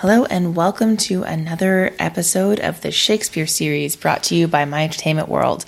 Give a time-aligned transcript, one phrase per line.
[0.00, 4.84] Hello, and welcome to another episode of the Shakespeare series brought to you by My
[4.84, 5.64] Entertainment World.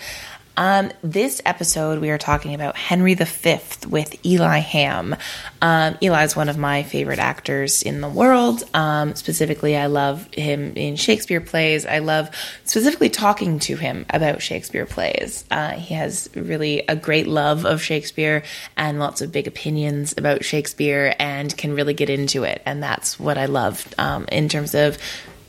[0.58, 5.14] Um, this episode, we are talking about Henry V with Eli Hamm.
[5.62, 8.64] Um, Eli is one of my favorite actors in the world.
[8.74, 11.86] Um, specifically, I love him in Shakespeare plays.
[11.86, 12.30] I love
[12.64, 15.44] specifically talking to him about Shakespeare plays.
[15.48, 18.42] Uh, he has really a great love of Shakespeare
[18.76, 22.62] and lots of big opinions about Shakespeare and can really get into it.
[22.66, 24.98] And that's what I love um, in terms of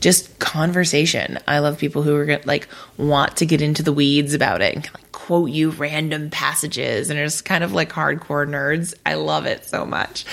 [0.00, 1.38] just conversation.
[1.46, 4.88] I love people who are like want to get into the weeds about it and
[4.94, 8.94] like quote you random passages and are just kind of like hardcore nerds.
[9.06, 10.24] I love it so much.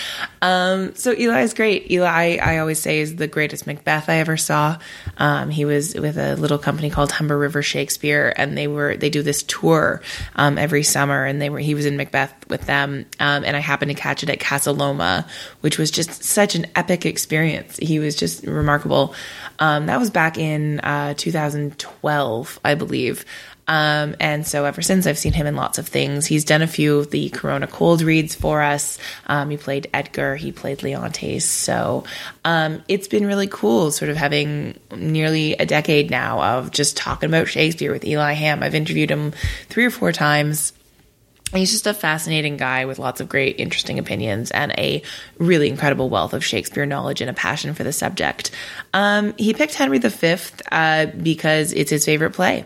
[0.41, 1.91] Um, so Eli is great.
[1.91, 4.79] Eli, I always say, is the greatest Macbeth I ever saw.
[5.19, 9.11] Um, he was with a little company called Humber River Shakespeare, and they were they
[9.11, 10.01] do this tour
[10.35, 13.59] um, every summer, and they were he was in Macbeth with them, um, and I
[13.59, 15.27] happened to catch it at Casa Loma,
[15.61, 17.77] which was just such an epic experience.
[17.77, 19.13] He was just remarkable.
[19.59, 23.25] Um, that was back in uh, 2012, I believe.
[23.67, 26.25] Um, and so ever since I've seen him in lots of things.
[26.25, 28.97] He's done a few of the Corona cold reads for us.
[29.25, 31.43] Um, he played Edgar, he played Leontes.
[31.43, 32.05] So
[32.45, 37.29] um, it's been really cool sort of having nearly a decade now of just talking
[37.29, 38.63] about Shakespeare with Eli Hamm.
[38.63, 39.33] I've interviewed him
[39.69, 40.73] three or four times.
[41.53, 45.01] He's just a fascinating guy with lots of great, interesting opinions and a
[45.37, 48.51] really incredible wealth of Shakespeare knowledge and a passion for the subject.
[48.93, 50.35] Um, he picked Henry V
[50.71, 52.65] uh, because it's his favorite play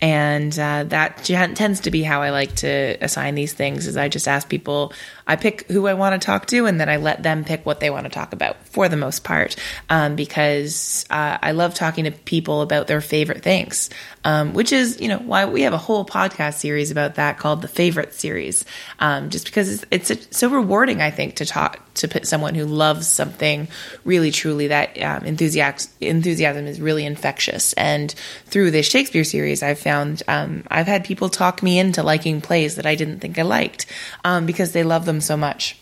[0.00, 3.86] and uh, that tends to be how I like to assign these things.
[3.86, 4.92] Is I just ask people,
[5.28, 7.80] I pick who I want to talk to, and then I let them pick what
[7.80, 9.56] they want to talk about for the most part,
[9.90, 13.90] um, because uh, I love talking to people about their favorite things,
[14.24, 17.60] um, which is you know why we have a whole podcast series about that called
[17.60, 18.64] the Favorite Series,
[19.00, 21.02] um, just because it's, it's so rewarding.
[21.02, 23.68] I think to talk to someone who loves something
[24.04, 28.14] really truly that um, enthusiasm enthusiasm is really infectious, and
[28.46, 32.76] through this Shakespeare series, I've found um, I've had people talk me into liking plays
[32.76, 33.84] that I didn't think I liked
[34.24, 35.76] um, because they love them so much.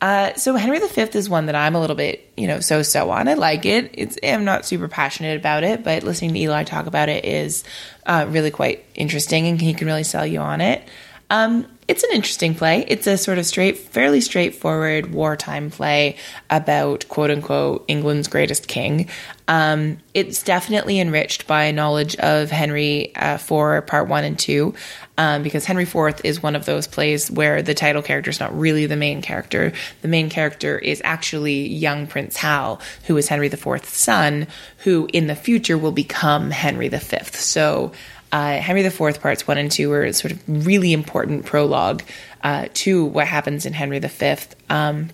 [0.00, 3.10] Uh, so Henry V is one that I'm a little bit, you know, so so
[3.10, 3.28] on.
[3.28, 3.90] I like it.
[3.94, 7.62] It's I'm not super passionate about it, but listening to Eli talk about it is
[8.04, 10.82] uh, really quite interesting, and he can really sell you on it.
[11.30, 12.86] Um, it's an interesting play.
[12.88, 16.16] It's a sort of straight, fairly straightforward wartime play
[16.48, 19.10] about quote unquote England's greatest king.
[19.46, 24.72] Um, it's definitely enriched by knowledge of Henry uh, for part one and two,
[25.18, 28.58] um, because Henry IV is one of those plays where the title character is not
[28.58, 29.74] really the main character.
[30.00, 34.46] The main character is actually young Prince Hal, who is Henry IV's son,
[34.78, 36.98] who in the future will become Henry V.
[37.32, 37.92] So
[38.32, 42.02] uh, Henry IV parts one and two are sort of really important prologue
[42.42, 44.36] uh, to what happens in Henry V.
[44.68, 45.10] Um,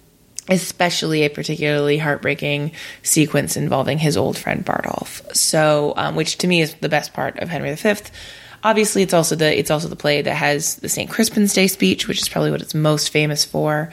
[0.50, 5.20] especially a particularly heartbreaking sequence involving his old friend Bardolph.
[5.36, 7.94] So, um, which to me is the best part of Henry V.
[8.64, 11.10] Obviously, it's also the it's also the play that has the St.
[11.10, 13.92] Crispin's Day speech, which is probably what it's most famous for.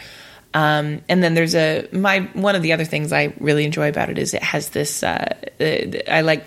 [0.55, 4.09] Um, and then there's a my one of the other things I really enjoy about
[4.09, 5.03] it is it has this.
[5.03, 5.35] Uh,
[6.09, 6.45] I like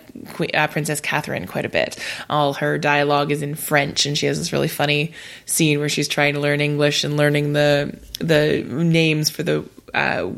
[0.55, 1.99] uh, Princess Catherine quite a bit.
[2.31, 5.13] All her dialogue is in French, and she has this really funny
[5.45, 10.31] scene where she's trying to learn English and learning the the names for the uh,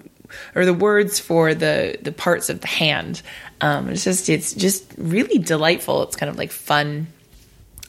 [0.57, 3.23] or the words for the the parts of the hand.
[3.61, 6.03] Um, it's just it's just really delightful.
[6.03, 7.07] It's kind of like fun,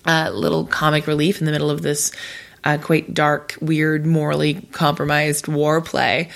[0.06, 2.12] uh, little comic relief in the middle of this
[2.64, 6.30] uh, quite dark, weird, morally compromised war play.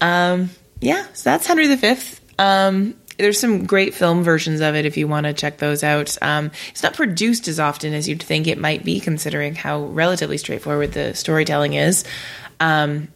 [0.00, 0.50] Um,
[0.80, 1.96] yeah, so that's Henry V.
[2.38, 6.16] Um, there's some great film versions of it if you want to check those out.
[6.22, 10.38] Um, it's not produced as often as you'd think it might be, considering how relatively
[10.38, 12.04] straightforward the storytelling is.
[12.58, 13.08] Um,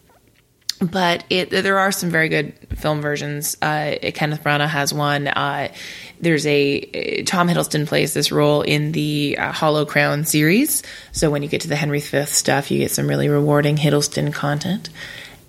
[0.81, 3.57] but it, there are some very good film versions.
[3.63, 5.27] Uh, Kenneth Branagh has one.
[5.27, 5.73] Uh,
[6.21, 10.83] there's a Tom Hiddleston plays this role in the uh, Hollow Crown series.
[11.13, 14.33] So when you get to the Henry V stuff, you get some really rewarding Hiddleston
[14.33, 14.91] content.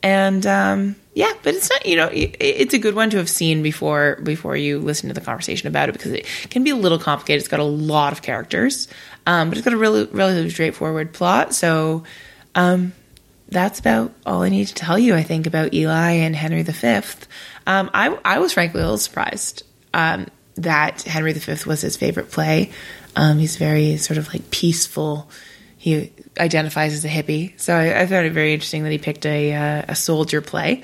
[0.04, 3.64] And um, yeah, but it's not you know it's a good one to have seen
[3.64, 7.00] before before you listen to the conversation about it because it can be a little
[7.00, 7.42] complicated.
[7.42, 8.88] It's got a lot of characters,
[9.26, 11.54] um, but it's got a really relatively straightforward plot.
[11.54, 12.04] So.
[12.56, 12.94] Um,
[13.50, 17.02] that's about all I need to tell you, I think, about Eli and Henry V.
[17.66, 19.64] Um, I, I was frankly a little surprised
[19.94, 22.72] um, that Henry V was his favorite play.
[23.16, 25.30] Um, he's very sort of like peaceful.
[25.78, 29.26] He identifies as a hippie, so I, I found it very interesting that he picked
[29.26, 30.84] a uh, a soldier play.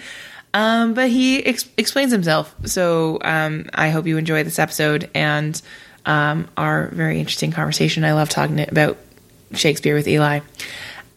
[0.53, 5.59] Um, but he ex- explains himself, so um, I hope you enjoy this episode and
[6.05, 8.03] um, our very interesting conversation.
[8.03, 8.97] I love talking about
[9.53, 10.41] Shakespeare with Eli.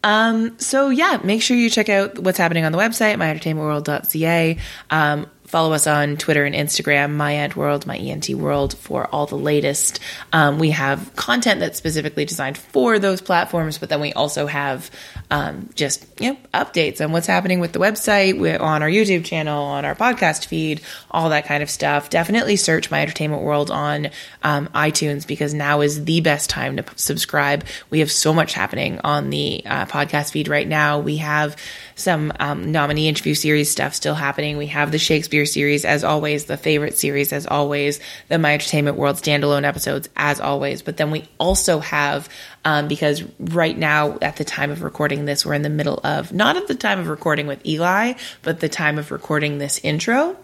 [0.07, 4.57] Um, so yeah, make sure you check out what's happening on the website, myentertainmentworld.ca.
[4.89, 9.27] Um, follow us on Twitter and Instagram, my Ent World, my ENT World, for all
[9.27, 9.99] the latest.
[10.33, 14.93] Um, we have content that's specifically designed for those platforms, but then we also have
[15.33, 19.63] um, just you know updates on what's happening with the website, on our YouTube channel,
[19.63, 20.81] on our podcast feed,
[21.11, 22.11] all that kind of stuff.
[22.11, 24.11] Definitely search My Entertainment World on
[24.43, 27.65] um, iTunes because now is the best time to subscribe.
[27.91, 30.99] We have so much happening on the uh, podcast feed right now.
[30.99, 31.57] We have
[31.97, 34.57] some um, nominee interview series stuff still happening.
[34.57, 38.97] We have the Shakespeare series, as always, the favorite series, as always, the My Entertainment
[38.97, 40.83] World standalone episodes, as always.
[40.83, 42.29] But then we also have,
[42.67, 46.33] um, because right now, at the time of recording this, we're in the middle of,
[46.33, 50.37] not at the time of recording with Eli, but the time of recording this intro.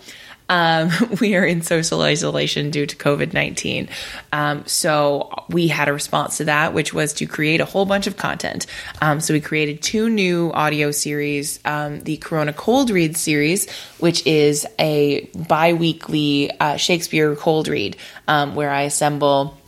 [0.48, 0.90] Um,
[1.20, 3.88] we are in social isolation due to COVID 19.
[4.32, 8.06] Um, so we had a response to that, which was to create a whole bunch
[8.06, 8.66] of content.
[9.00, 14.24] Um, so we created two new audio series um, the Corona Cold Read series, which
[14.28, 17.96] is a bi weekly uh, Shakespeare cold read
[18.28, 19.58] um, where I assemble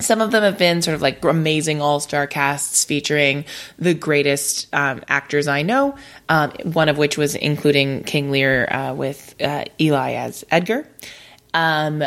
[0.00, 3.44] some of them have been sort of like amazing all star casts featuring
[3.78, 5.96] the greatest um, actors I know,
[6.28, 10.86] um, one of which was including King Lear uh, with uh, Eli as Edgar.
[11.54, 12.04] Um,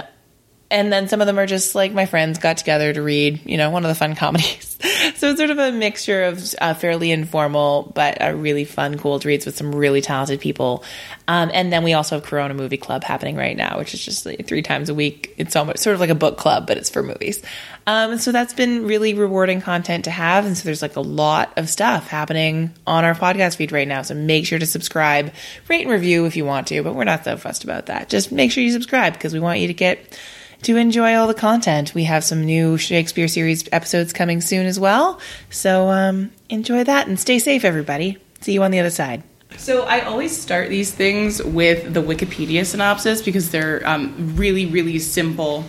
[0.74, 3.58] and then some of them are just like my friends got together to read, you
[3.58, 4.76] know, one of the fun comedies.
[5.16, 9.20] so it's sort of a mixture of uh, fairly informal but a really fun, cool
[9.20, 10.84] reads with some really talented people.
[11.28, 14.26] Um, and then we also have Corona Movie Club happening right now, which is just
[14.26, 15.36] like three times a week.
[15.38, 17.40] It's almost sort of like a book club, but it's for movies.
[17.86, 20.48] Um, so that's been really rewarding content to have.
[20.48, 24.02] And so there's like a lot of stuff happening on our podcast feed right now.
[24.02, 25.34] So make sure to subscribe,
[25.70, 28.10] rate and review if you want to, but we're not so fussed about that.
[28.10, 30.18] Just make sure you subscribe because we want you to get
[30.64, 31.94] to enjoy all the content.
[31.94, 35.20] We have some new Shakespeare series episodes coming soon as well.
[35.50, 38.18] So um, enjoy that and stay safe, everybody.
[38.42, 39.24] See you on the other side.
[39.58, 45.00] So I always start these things with the Wikipedia synopsis because they're um, really, really
[45.00, 45.66] simple.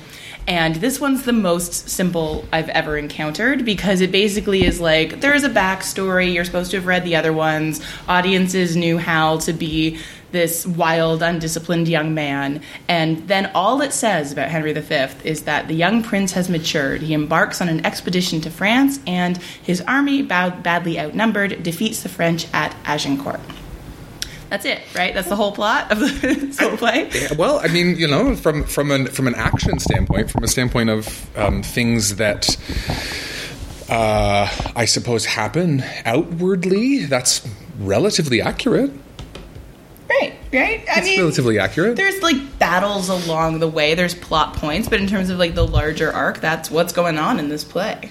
[0.46, 5.42] And this one's the most simple I've ever encountered because it basically is like there's
[5.42, 6.34] a backstory.
[6.34, 7.80] You're supposed to have read the other ones.
[8.08, 9.98] Audiences knew Hal to be
[10.32, 12.60] this wild, undisciplined young man.
[12.88, 17.02] And then all it says about Henry V is that the young prince has matured.
[17.02, 22.48] He embarks on an expedition to France, and his army, badly outnumbered, defeats the French
[22.52, 23.40] at Agincourt.
[24.54, 25.12] That's it, right?
[25.12, 27.10] That's the whole plot of the whole play.
[27.36, 30.90] Well, I mean, you know, from from an from an action standpoint, from a standpoint
[30.90, 32.56] of um, things that
[33.88, 37.44] uh, I suppose happen outwardly, that's
[37.80, 38.92] relatively accurate.
[40.08, 40.84] Right, right.
[40.88, 41.96] I it's mean, relatively accurate.
[41.96, 43.96] There's like battles along the way.
[43.96, 47.40] There's plot points, but in terms of like the larger arc, that's what's going on
[47.40, 48.08] in this play.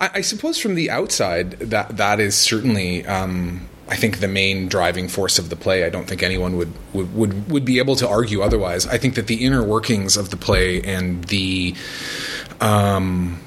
[0.00, 3.06] I, I suppose from the outside, that that is certainly.
[3.06, 5.84] Um, I think the main driving force of the play.
[5.84, 8.86] I don't think anyone would, would, would, would be able to argue otherwise.
[8.86, 11.74] I think that the inner workings of the play and the
[12.60, 13.40] um,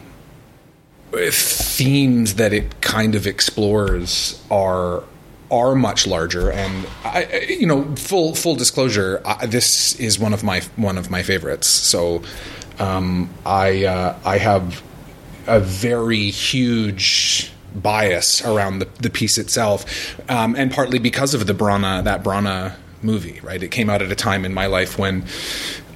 [1.11, 5.03] themes that it kind of explores are
[5.49, 10.43] are much larger and I, you know full full disclosure I, this is one of
[10.43, 12.21] my one of my favorites so
[12.79, 14.83] um, I uh, I have
[15.47, 21.53] a very huge bias around the, the piece itself um, and partly because of the
[21.53, 25.23] Branagh that Branagh movie right it came out at a time in my life when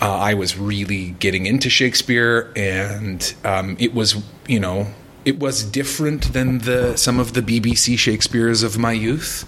[0.02, 4.88] uh, I was really getting into Shakespeare and um, it was you know
[5.26, 9.46] it was different than the some of the BBC Shakespeares of my youth.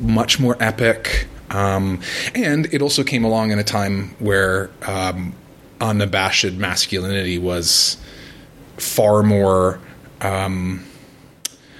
[0.00, 2.00] Much more epic, um,
[2.34, 5.34] and it also came along in a time where um,
[5.80, 7.96] unabashed masculinity was
[8.76, 9.78] far more.
[10.20, 10.84] Um,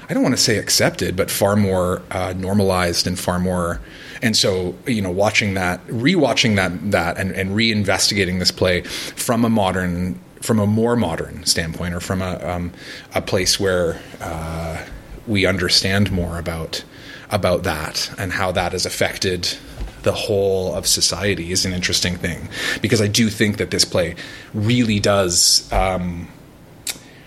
[0.08, 3.80] I don't want to say accepted, but far more uh, normalized and far more.
[4.22, 9.44] And so, you know, watching that, rewatching that, that, and, and reinvestigating this play from
[9.44, 12.70] a modern from a more modern standpoint or from a, um,
[13.14, 14.84] a place where uh,
[15.26, 16.84] we understand more about
[17.30, 19.56] about that and how that has affected
[20.02, 22.48] the whole of society is an interesting thing
[22.82, 24.14] because I do think that this play
[24.52, 25.70] really does.
[25.72, 26.28] Um,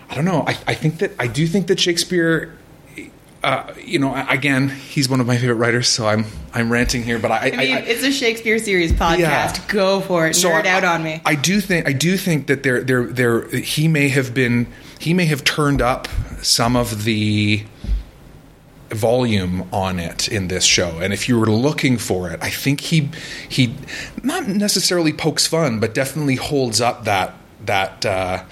[0.08, 0.44] I don't know.
[0.46, 2.56] I, I think that I do think that Shakespeare
[3.48, 7.18] uh, you know, again, he's one of my favorite writers, so I'm I'm ranting here,
[7.18, 9.18] but I, I mean, I, it's a Shakespeare series podcast.
[9.18, 9.64] Yeah.
[9.68, 11.22] Go for it, so nerd out on me.
[11.24, 14.66] I do think I do think that there there there he may have been
[14.98, 16.08] he may have turned up
[16.42, 17.64] some of the
[18.90, 22.80] volume on it in this show, and if you were looking for it, I think
[22.80, 23.08] he
[23.48, 23.74] he
[24.22, 28.04] not necessarily pokes fun, but definitely holds up that that.
[28.04, 28.44] Uh,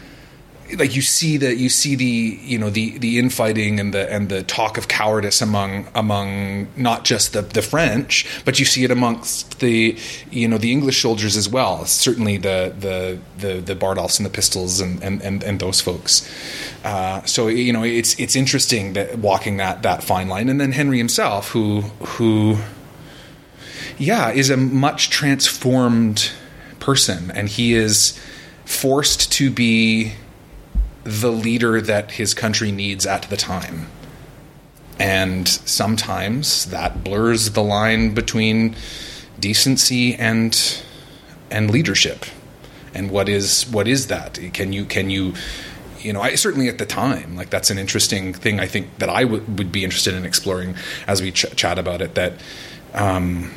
[0.74, 4.28] like you see the you see the you know the the infighting and the and
[4.28, 8.90] the talk of cowardice among among not just the the French but you see it
[8.90, 9.96] amongst the
[10.30, 14.30] you know the English soldiers as well certainly the the the, the Bardolphs and the
[14.30, 16.28] Pistols and and and, and those folks.
[16.84, 20.48] Uh, so you know it's it's interesting that walking that that fine line.
[20.48, 22.58] And then Henry himself who who
[23.98, 26.30] yeah is a much transformed
[26.80, 27.30] person.
[27.32, 28.18] And he is
[28.64, 30.12] forced to be
[31.06, 33.86] the leader that his country needs at the time.
[34.98, 38.74] And sometimes that blurs the line between
[39.38, 40.82] decency and
[41.50, 42.26] and leadership.
[42.94, 44.38] And what is what is that?
[44.52, 45.34] Can you can you
[46.00, 48.60] you know, I certainly at the time, like that's an interesting thing.
[48.60, 52.00] I think that I w- would be interested in exploring as we ch- chat about
[52.00, 52.14] it.
[52.14, 52.34] That
[52.94, 53.52] um,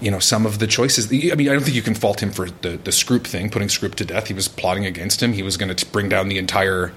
[0.00, 1.06] you know some of the choices.
[1.08, 3.68] I mean, I don't think you can fault him for the the Scroop thing, putting
[3.68, 4.28] Scroop to death.
[4.28, 5.32] He was plotting against him.
[5.32, 6.92] He was going to bring down the entire,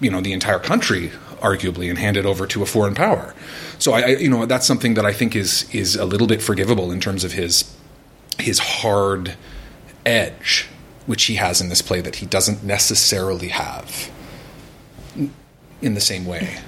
[0.00, 3.34] you know, the entire country, arguably, and hand it over to a foreign power.
[3.78, 6.42] So I, I you know, that's something that I think is is a little bit
[6.42, 7.74] forgivable in terms of his
[8.38, 9.36] his hard
[10.06, 10.68] edge,
[11.06, 14.10] which he has in this play that he doesn't necessarily have
[15.82, 16.58] in the same way.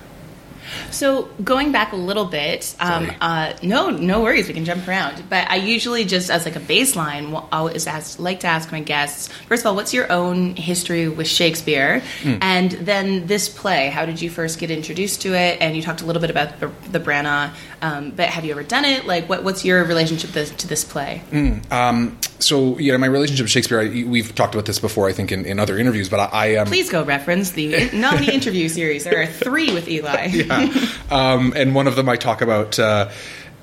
[0.91, 5.25] So going back a little bit, um, uh, no, no worries, we can jump around.
[5.29, 9.29] But I usually just as like a baseline, always ask, like to ask my guests
[9.49, 12.39] first of all, what's your own history with Shakespeare, mm.
[12.41, 13.89] and then this play.
[13.89, 15.61] How did you first get introduced to it?
[15.61, 17.53] And you talked a little bit about the, the Branagh,
[17.85, 19.05] um, but have you ever done it?
[19.05, 21.21] Like, what, what's your relationship to this, to this play?
[21.31, 23.79] Mm, um, so yeah, my relationship with Shakespeare.
[23.79, 26.09] I, we've talked about this before, I think, in, in other interviews.
[26.09, 29.05] But I, I um, please go reference the nominee interview series.
[29.05, 30.25] There are three with Eli.
[30.33, 33.11] yeah, um, and one of them I talk about, uh,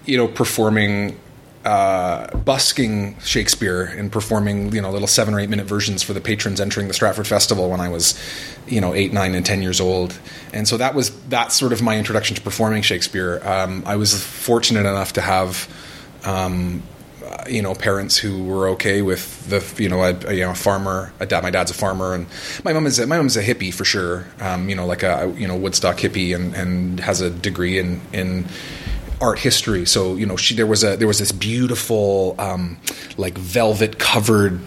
[0.05, 1.19] you know, performing
[1.65, 6.21] uh, busking Shakespeare and performing you know little seven or eight minute versions for the
[6.21, 8.19] patrons entering the Stratford Festival when I was
[8.67, 10.17] you know eight, nine, and ten years old,
[10.53, 13.41] and so that was that's sort of my introduction to performing Shakespeare.
[13.43, 15.67] Um, I was fortunate enough to have.
[16.23, 16.83] Um,
[17.49, 20.55] you know, parents who were okay with the, you know, a, a you know, a
[20.55, 21.11] farmer.
[21.19, 22.27] A dad, my dad's a farmer, and
[22.63, 24.27] my mom is a, my mom's a hippie for sure.
[24.39, 28.01] Um, you know, like a you know Woodstock hippie, and, and has a degree in
[28.13, 28.45] in
[29.21, 29.85] art history.
[29.85, 32.77] So you know, she there was a there was this beautiful um,
[33.17, 34.59] like velvet covered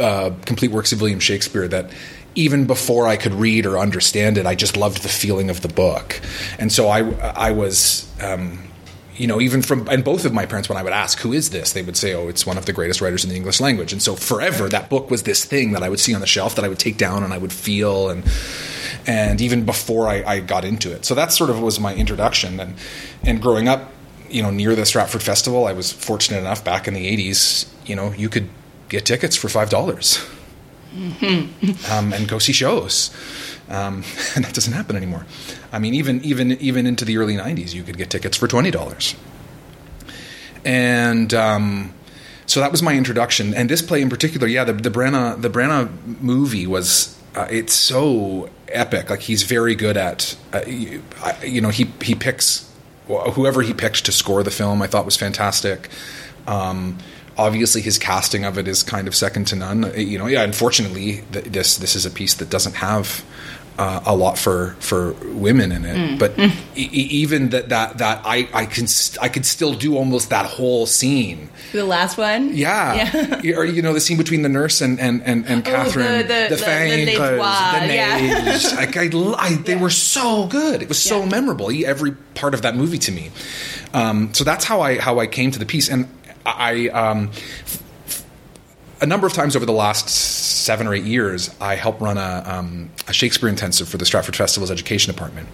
[0.00, 1.90] uh, complete works of William Shakespeare that
[2.34, 5.68] even before I could read or understand it, I just loved the feeling of the
[5.68, 6.20] book,
[6.58, 8.10] and so I I was.
[8.20, 8.62] Um,
[9.16, 11.50] you know, even from and both of my parents, when I would ask, "Who is
[11.50, 13.92] this?" they would say, "Oh, it's one of the greatest writers in the English language."
[13.92, 16.54] And so, forever, that book was this thing that I would see on the shelf
[16.56, 18.24] that I would take down and I would feel, and
[19.06, 21.04] and even before I, I got into it.
[21.04, 22.60] So that sort of was my introduction.
[22.60, 22.74] And
[23.22, 23.92] and growing up,
[24.28, 27.66] you know, near the Stratford Festival, I was fortunate enough back in the '80s.
[27.86, 28.48] You know, you could
[28.88, 30.24] get tickets for five dollars
[30.96, 31.92] mm-hmm.
[31.92, 33.10] um, and go see shows.
[33.68, 34.04] Um,
[34.34, 35.26] and that doesn't happen anymore.
[35.72, 38.70] I mean, even even even into the early '90s, you could get tickets for twenty
[38.70, 39.14] dollars.
[40.64, 41.94] And um,
[42.46, 43.54] so that was my introduction.
[43.54, 47.74] And this play in particular, yeah, the, the Branagh the Branagh movie was uh, it's
[47.74, 49.10] so epic.
[49.10, 51.02] Like he's very good at, uh, you,
[51.42, 52.70] you know, he he picks
[53.06, 54.82] whoever he picked to score the film.
[54.82, 55.88] I thought was fantastic.
[56.46, 56.98] Um,
[57.38, 59.92] obviously his casting of it is kind of second to none.
[59.96, 60.42] You know, yeah.
[60.42, 63.24] Unfortunately, this this is a piece that doesn't have
[63.78, 65.96] uh, a lot for for women in it.
[65.96, 66.18] Mm.
[66.18, 66.52] But mm.
[66.76, 70.46] E- even that that that I I can st- I could still do almost that
[70.46, 71.50] whole scene.
[71.72, 73.56] The last one, yeah, yeah.
[73.56, 76.28] or you know the scene between the nurse and and and, and Catherine, oh, the
[76.28, 78.76] the, the, fang, the, the, the yeah.
[78.76, 79.80] like I, I, they yeah.
[79.80, 80.82] were so good.
[80.82, 81.28] It was so yeah.
[81.28, 81.70] memorable.
[81.84, 83.30] Every part of that movie to me.
[83.92, 86.08] Um, so that's how I how I came to the piece, and
[86.44, 87.30] I um,
[89.00, 92.42] a number of times over the last seven or eight years, I help run a,
[92.46, 95.48] um, a, Shakespeare intensive for the Stratford Festival's education department,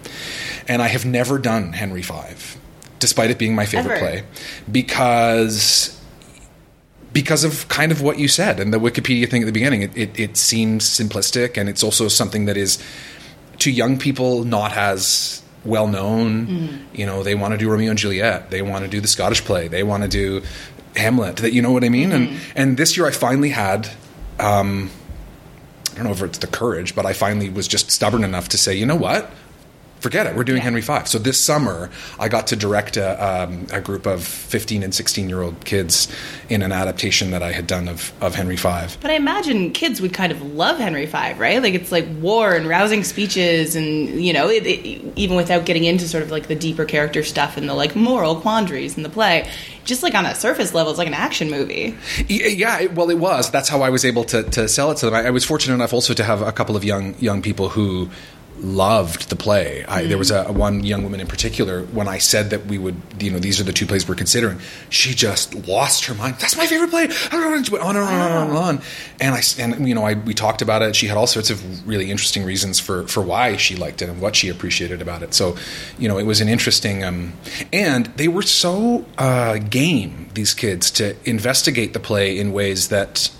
[0.67, 2.13] and I have never done Henry V,
[2.99, 3.99] despite it being my favorite Ever.
[3.99, 4.23] play,
[4.71, 5.99] because
[7.13, 9.83] because of kind of what you said and the Wikipedia thing at the beginning.
[9.83, 12.83] It, it, it seems simplistic, and it's also something that is
[13.59, 16.47] to young people not as well known.
[16.47, 16.79] Mm.
[16.93, 18.49] You know, they want to do Romeo and Juliet.
[18.49, 19.67] They want to do the Scottish play.
[19.67, 20.41] They want to do
[20.95, 21.37] Hamlet.
[21.37, 22.11] That you know what I mean.
[22.11, 22.33] Mm-hmm.
[22.33, 23.89] And and this year I finally had.
[24.39, 24.89] Um,
[25.93, 28.57] I don't know if it's the courage, but I finally was just stubborn enough to
[28.57, 29.29] say, you know what,
[30.03, 30.35] forget it.
[30.35, 30.65] We're doing Yeah.
[30.65, 30.93] Henry V.
[31.05, 35.29] So this summer, I got to direct a, um, a group of 15 and 16
[35.29, 36.07] year old kids
[36.49, 38.69] in an adaptation that I had done of, of Henry V.
[39.01, 41.61] But I imagine kids would kind of love Henry V, right?
[41.63, 45.85] Like it's like war and rousing speeches, and you know, it, it, even without getting
[45.85, 49.09] into sort of like the deeper character stuff and the like moral quandaries in the
[49.09, 49.49] play,
[49.85, 51.95] just like on a surface level, it's like an action movie.
[52.27, 53.49] Yeah, it, well, it was.
[53.51, 55.15] That's how I was able to, to sell it to them.
[55.15, 58.09] I, I was fortunate enough also to have a couple of young young people who
[58.59, 59.83] loved the play.
[59.85, 62.95] I, There was a, one young woman in particular when I said that we would,
[63.19, 64.59] you know, these are the two plays we're considering.
[64.89, 66.35] She just lost her mind.
[66.39, 67.05] That's my favorite play.
[67.05, 68.81] On and on and on and on and on.
[69.19, 70.95] And I and you know, I we talked about it.
[70.95, 74.21] She had all sorts of really interesting reasons for for why she liked it and
[74.21, 75.33] what she appreciated about it.
[75.33, 75.57] So,
[75.97, 77.03] you know, it was an interesting.
[77.03, 77.33] Um,
[77.71, 83.31] and they were so uh, game these kids to investigate the play in ways that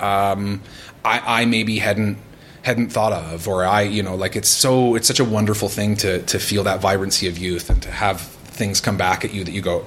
[0.00, 0.62] um,
[1.04, 2.18] I, I maybe hadn't
[2.62, 5.96] hadn't thought of or I you know like it's so it's such a wonderful thing
[5.96, 9.44] to to feel that vibrancy of youth and to have things come back at you
[9.44, 9.86] that you go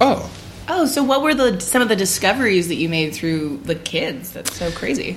[0.00, 0.30] oh
[0.68, 4.32] Oh, so what were the some of the discoveries that you made through the kids?
[4.32, 5.16] That's so crazy.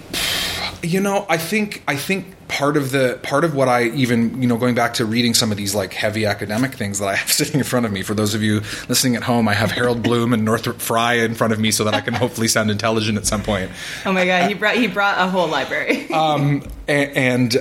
[0.84, 4.48] You know I think I think part of the part of what I even you
[4.48, 7.32] know going back to reading some of these like heavy academic things that I have
[7.42, 10.02] sitting in front of me for those of you listening at home I have Harold
[10.02, 13.18] Bloom and Northrop Frye in front of me so that I can hopefully sound intelligent
[13.18, 13.72] at some point
[14.06, 16.08] Oh my god, he brought he brought a whole library.
[16.12, 17.60] A- and uh,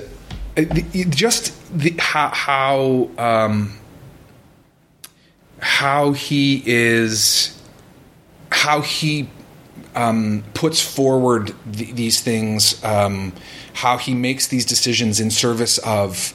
[0.57, 3.79] the- just the, how how um,
[5.61, 7.61] how he is
[8.51, 9.29] how he
[9.99, 13.33] um, puts forward th- these things, um,
[13.75, 16.35] how he makes these decisions in service of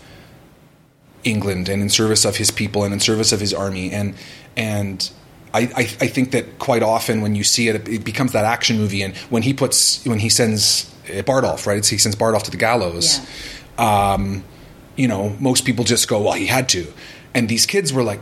[1.24, 4.16] England and in service of his people and in service of his army and
[4.58, 5.10] and
[5.54, 8.78] I, I, I think that quite often when you see it, it becomes that action
[8.78, 9.04] movie.
[9.04, 10.92] And when he puts, when he sends
[11.26, 11.78] Bardolph, right?
[11.78, 13.20] It's, he sends Bardolph to the gallows.
[13.78, 14.44] Um,
[14.96, 16.92] you know, most people just go, "Well, he had to,"
[17.36, 18.20] and these kids were like,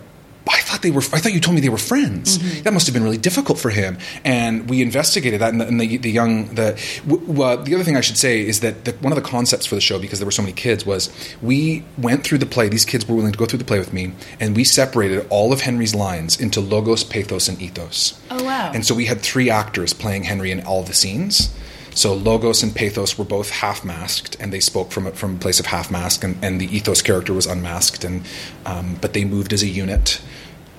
[0.49, 1.01] "I thought they were.
[1.13, 2.37] I thought you told me they were friends.
[2.37, 2.63] Mm-hmm.
[2.63, 5.79] That must have been really difficult for him." And we investigated that, and the, and
[5.79, 8.85] the, the young the w- w- uh, the other thing I should say is that
[8.85, 11.09] the, one of the concepts for the show, because there were so many kids, was
[11.41, 12.69] we went through the play.
[12.69, 15.53] These kids were willing to go through the play with me, and we separated all
[15.53, 18.19] of Henry's lines into logos, pathos, and ethos.
[18.29, 18.71] Oh, wow.
[18.73, 21.53] And so we had three actors playing Henry in all the scenes.
[21.93, 25.39] So Logos and Pathos were both half masked, and they spoke from a, from a
[25.39, 28.23] place of half mask, and, and the Ethos character was unmasked, and
[28.65, 30.21] um, but they moved as a unit.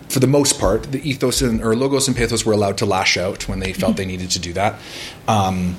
[0.08, 3.16] For the most part, the Ethos and or Logos and Pathos were allowed to lash
[3.16, 4.78] out when they felt they needed to do that.
[5.28, 5.76] Um,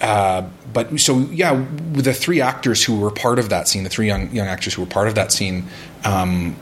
[0.00, 0.42] uh,
[0.72, 4.06] but so yeah, with the three actors who were part of that scene, the three
[4.06, 5.66] young young actors who were part of that scene,
[6.04, 6.56] um,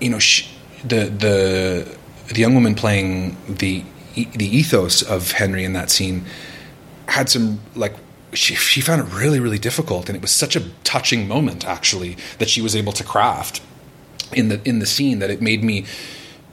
[0.00, 0.48] you know, sh
[0.84, 6.24] the the the young woman playing the the ethos of Henry in that scene
[7.08, 7.94] had some like
[8.32, 12.16] she she found it really really difficult, and it was such a touching moment actually
[12.38, 13.60] that she was able to craft
[14.32, 15.84] in the in the scene that it made me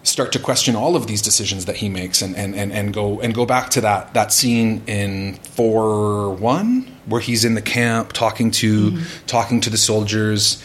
[0.03, 3.19] start to question all of these decisions that he makes and, and, and, and go
[3.21, 8.13] and go back to that that scene in four one where he's in the camp
[8.13, 9.25] talking to mm-hmm.
[9.25, 10.63] talking to the soldiers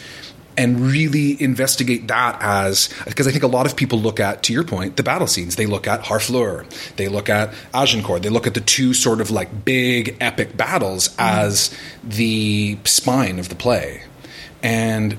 [0.57, 4.53] and really investigate that as because I think a lot of people look at to
[4.53, 5.55] your point the battle scenes.
[5.55, 8.23] They look at Harfleur they look at Agincourt.
[8.23, 13.49] They look at the two sort of like big epic battles as the spine of
[13.49, 14.03] the play.
[14.63, 15.17] And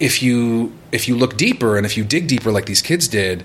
[0.00, 3.44] if you if you look deeper and if you dig deeper like these kids did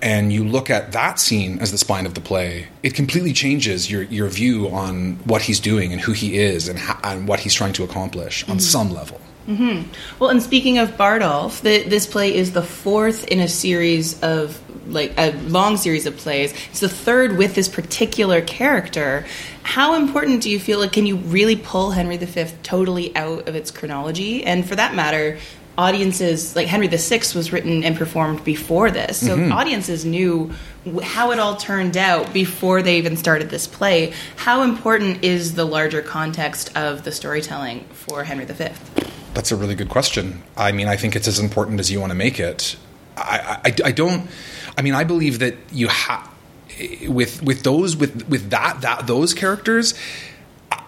[0.00, 3.90] and you look at that scene as the spine of the play it completely changes
[3.90, 7.40] your your view on what he's doing and who he is and, how, and what
[7.40, 8.58] he's trying to accomplish on mm-hmm.
[8.58, 9.90] some level Mm-hmm.
[10.18, 14.60] Well, and speaking of Bardolph, the, this play is the fourth in a series of
[14.92, 16.52] like a long series of plays.
[16.70, 19.26] It's the third with this particular character.
[19.62, 23.54] How important do you feel like can you really pull Henry V totally out of
[23.54, 24.44] its chronology?
[24.44, 25.38] And for that matter,
[25.78, 29.52] audiences like Henry VI was written and performed before this, so mm-hmm.
[29.52, 30.52] audiences knew
[31.02, 34.12] how it all turned out before they even started this play.
[34.36, 38.70] How important is the larger context of the storytelling for Henry V?
[39.38, 40.42] That's a really good question.
[40.56, 42.74] I mean, I think it's as important as you want to make it.
[43.16, 44.28] I, I, I don't.
[44.76, 46.28] I mean, I believe that you have
[47.06, 49.94] with with those with with that that those characters.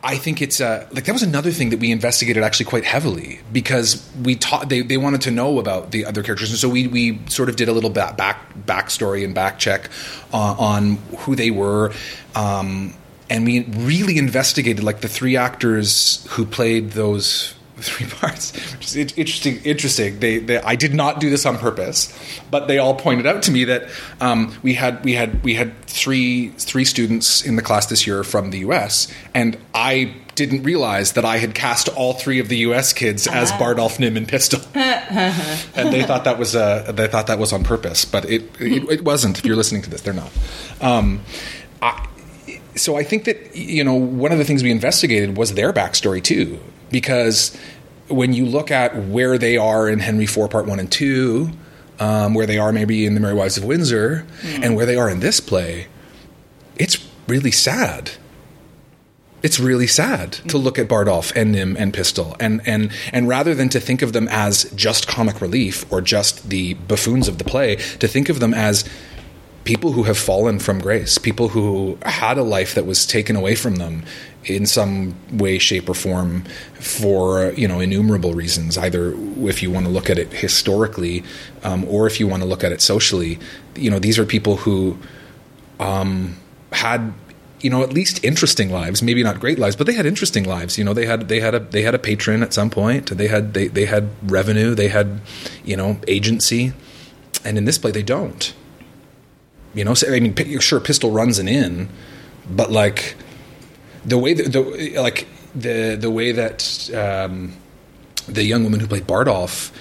[0.02, 3.40] I- think it's uh, like that was another thing that we investigated actually quite heavily
[3.52, 6.88] because we taught they, they wanted to know about the other characters and so we,
[6.88, 9.88] we sort of did a little back back backstory and back check
[10.32, 11.92] on, on who they were
[12.34, 12.94] um,
[13.30, 18.96] and we really investigated like the three actors who played those three parts, which is
[18.96, 19.60] interesting.
[19.64, 20.20] Interesting.
[20.20, 22.16] They, they, I did not do this on purpose,
[22.50, 23.88] but they all pointed out to me that
[24.20, 28.24] um, we had we had we had three three students in the class this year
[28.24, 29.12] from the U.S.
[29.34, 32.94] and I didn't realize that I had cast all three of the U.S.
[32.94, 37.38] kids as Bardolph, Nym, and Pistol, and they thought that was uh, they thought that
[37.38, 39.38] was on purpose, but it, it it wasn't.
[39.38, 40.30] If you're listening to this, they're not.
[40.80, 41.20] Um,
[41.82, 42.08] I,
[42.74, 46.22] so I think that you know one of the things we investigated was their backstory
[46.22, 46.58] too,
[46.90, 47.56] because
[48.08, 51.50] when you look at where they are in Henry IV, Part One and Two,
[51.98, 54.26] um, where they are maybe in the Merry Wives of Windsor,
[54.62, 55.86] and where they are in this play,
[56.76, 58.12] it's really sad.
[59.42, 63.54] It's really sad to look at Bardolph and Nym and Pistol, and and and rather
[63.54, 67.44] than to think of them as just comic relief or just the buffoons of the
[67.44, 68.84] play, to think of them as
[69.70, 73.54] people who have fallen from grace, people who had a life that was taken away
[73.54, 74.02] from them
[74.44, 76.42] in some way, shape, or form
[76.74, 78.76] for you know innumerable reasons.
[78.76, 79.14] Either
[79.48, 81.22] if you want to look at it historically,
[81.62, 83.38] um, or if you want to look at it socially,
[83.76, 84.98] you know these are people who
[85.78, 86.36] um,
[86.72, 87.12] had
[87.60, 90.78] you know at least interesting lives maybe not great lives but they had interesting lives.
[90.78, 93.16] You know they had they had a they had a patron at some point.
[93.16, 94.74] They had they, they had revenue.
[94.74, 95.20] They had
[95.64, 96.72] you know agency.
[97.44, 98.52] And in this play they don't
[99.74, 101.88] you know, I mean, sure, Pistol runs an inn,
[102.50, 103.16] but like
[104.04, 107.56] the way that the like the the way that um,
[108.26, 109.72] the young woman who played Bardolph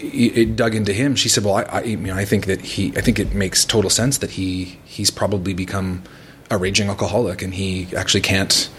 [0.00, 1.16] it dug into him.
[1.16, 3.64] She said, "Well, I, I, you know, I think that he, I think it makes
[3.64, 6.02] total sense that he he's probably become
[6.50, 8.70] a raging alcoholic, and he actually can't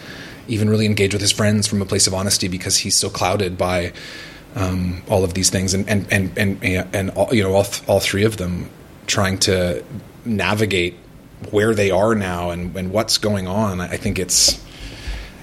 [0.47, 3.57] even really engage with his friends from a place of honesty because he's so clouded
[3.57, 3.93] by."
[4.55, 7.99] Um, all of these things, and and and and, and all, you know, all, all
[7.99, 8.67] three of them
[9.09, 9.83] trying to
[10.25, 10.95] navigate
[11.51, 13.81] where they are now and, and what's going on.
[13.81, 14.63] I think it's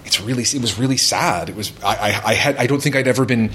[0.04, 1.48] it's really it was really sad.
[1.48, 3.50] It was I, I, I had I don't think I'd ever been.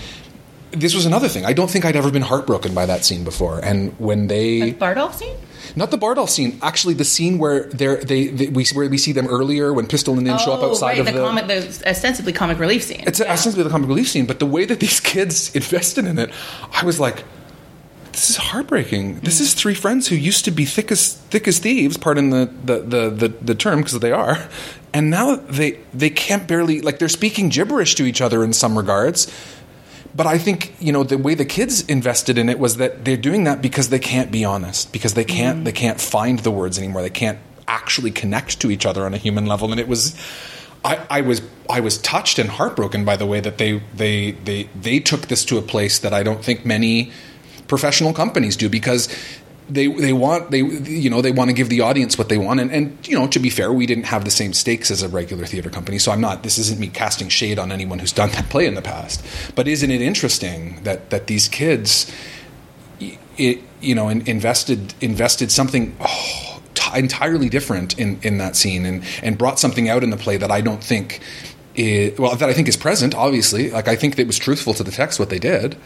[0.71, 1.45] This was another thing.
[1.45, 3.59] I don't think I'd ever been heartbroken by that scene before.
[3.63, 5.35] And when they Bardolph scene?
[5.75, 9.11] not the Bardolph scene, actually the scene where they're, they they we where we see
[9.11, 11.25] them earlier when Pistol and Nym show up oh, outside Oh, right, of the, the,
[11.25, 13.03] comic, the ostensibly comic relief scene.
[13.05, 16.31] it's ostensibly the comic relief scene, but the way that these kids invested in it,
[16.73, 17.23] I was like,
[18.11, 19.19] this is heartbreaking.
[19.21, 22.49] This is three friends who used to be thick as thick as thieves, pardon the
[22.63, 24.37] the the, the, the term because they are,
[24.93, 28.77] and now they they can't barely like they're speaking gibberish to each other in some
[28.77, 29.31] regards.
[30.13, 33.17] But I think you know the way the kids invested in it was that they're
[33.17, 35.63] doing that because they can't be honest, because they can't mm-hmm.
[35.65, 37.01] they can't find the words anymore.
[37.01, 40.15] They can't actually connect to each other on a human level, and it was.
[40.83, 44.63] I, I was I was touched and heartbroken by the way that they they they
[44.75, 47.11] they took this to a place that I don't think many
[47.71, 49.07] professional companies do because
[49.69, 52.59] they they want they you know they want to give the audience what they want.
[52.59, 55.07] And, and you know to be fair we didn't have the same stakes as a
[55.07, 55.97] regular theater company.
[55.97, 58.75] So I'm not this isn't me casting shade on anyone who's done that play in
[58.75, 59.23] the past.
[59.55, 62.13] But isn't it interesting that that these kids
[63.37, 68.85] it you know in, invested invested something oh, t- entirely different in in that scene
[68.85, 71.21] and and brought something out in the play that I don't think
[71.75, 73.71] is, well that I think is present obviously.
[73.71, 75.77] Like I think it was truthful to the text what they did.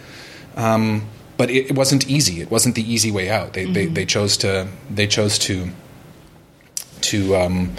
[0.55, 2.41] Um, but it, it wasn't easy.
[2.41, 3.53] It wasn't the easy way out.
[3.53, 5.69] They, they they chose to they chose to
[7.01, 7.75] to um,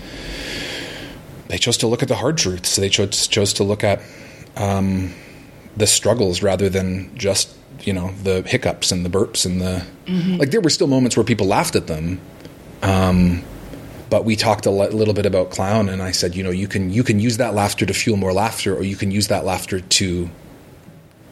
[1.49, 2.77] they chose to look at the hard truths.
[2.77, 4.03] They chose chose to look at
[4.57, 5.15] um,
[5.77, 9.85] the struggles rather than just you know the hiccups and the burps and the
[10.39, 12.21] like there were still moments where people laughed at them
[12.83, 13.43] um,
[14.09, 16.91] but we talked a little bit about clown and i said you know you can
[16.91, 19.81] you can use that laughter to fuel more laughter or you can use that laughter
[19.81, 20.31] to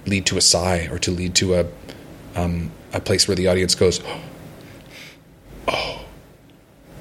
[0.06, 1.66] lead to a sigh or to lead to a
[2.36, 4.00] um, a place where the audience goes
[5.68, 6.04] oh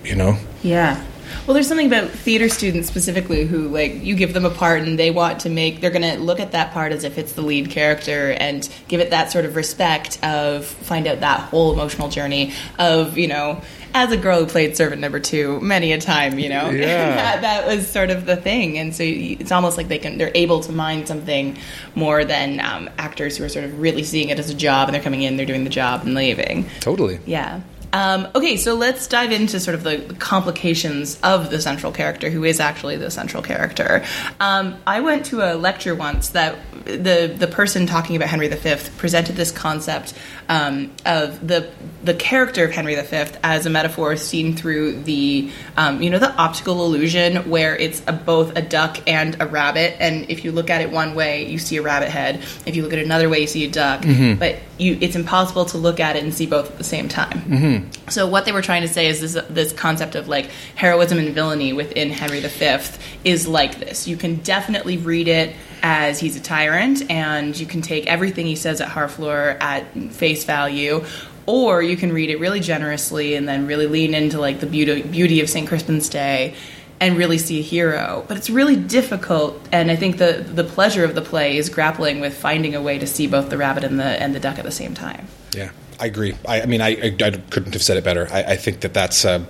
[0.04, 1.04] you know Yeah.
[1.46, 4.98] Well, there's something about theater students specifically who, like, you give them a part and
[4.98, 7.42] they want to make, they're going to look at that part as if it's the
[7.42, 12.08] lead character and give it that sort of respect of, find out that whole emotional
[12.08, 13.62] journey of, you know,
[13.94, 17.16] as a girl who played servant number two many a time, you know, Yeah.
[17.16, 18.78] that, that was sort of the thing.
[18.80, 21.58] And so it's almost like they can, they're able to mind something
[21.94, 24.96] more than um, actors who are sort of really seeing it as a job and
[24.96, 26.66] they're coming in, they're doing the job and leaving.
[26.80, 27.62] totally Yeah.
[27.94, 32.44] Um, okay, so let's dive into sort of the complications of the central character, who
[32.44, 34.04] is actually the central character.
[34.40, 38.76] Um, I went to a lecture once that the the person talking about Henry V
[38.98, 40.14] presented this concept
[40.50, 41.70] um, of the
[42.04, 46.34] the character of Henry V as a metaphor seen through the um, you know the
[46.36, 50.70] optical illusion where it's a, both a duck and a rabbit, and if you look
[50.70, 52.42] at it one way, you see a rabbit head.
[52.66, 54.04] If you look at it another way, you see a duck.
[54.38, 57.42] But you it's impossible to look at it and see both at the same time.
[57.42, 58.10] Mm-hmm.
[58.10, 61.34] So what they were trying to say is this this concept of like heroism and
[61.34, 62.78] villainy within Henry V
[63.24, 64.08] is like this.
[64.08, 68.56] You can definitely read it as he's a tyrant, and you can take everything he
[68.56, 71.04] says at Harfleur at face value.
[71.46, 75.02] Or you can read it really generously and then really lean into like the beauty
[75.02, 75.68] beauty of St.
[75.68, 76.56] Crispin's Day
[77.02, 78.24] and really see a hero.
[78.30, 82.22] But it's really difficult, and I think the the pleasure of the play is grappling
[82.22, 84.64] with finding a way to see both the rabbit and the and the duck at
[84.64, 85.28] the same time.
[85.54, 86.34] Yeah, I agree.
[86.48, 88.30] I, I mean, I, I, I, couldn't have said it better.
[88.32, 89.26] I, think that that's.
[89.26, 89.44] Uh,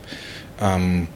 [0.60, 1.08] um,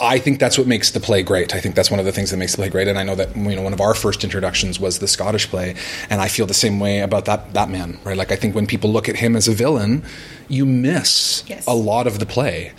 [0.00, 1.54] I, think that's what makes the play great.
[1.54, 2.88] I think that's one of the things that makes the play great.
[2.88, 5.74] And I know that you know one of our first introductions was the Scottish play,
[6.08, 7.98] and I feel the same way about that that man.
[8.04, 8.16] Right?
[8.16, 10.02] Like I think when people look at him as a villain,
[10.48, 11.66] you miss Yes.
[11.66, 12.72] a lot of the play,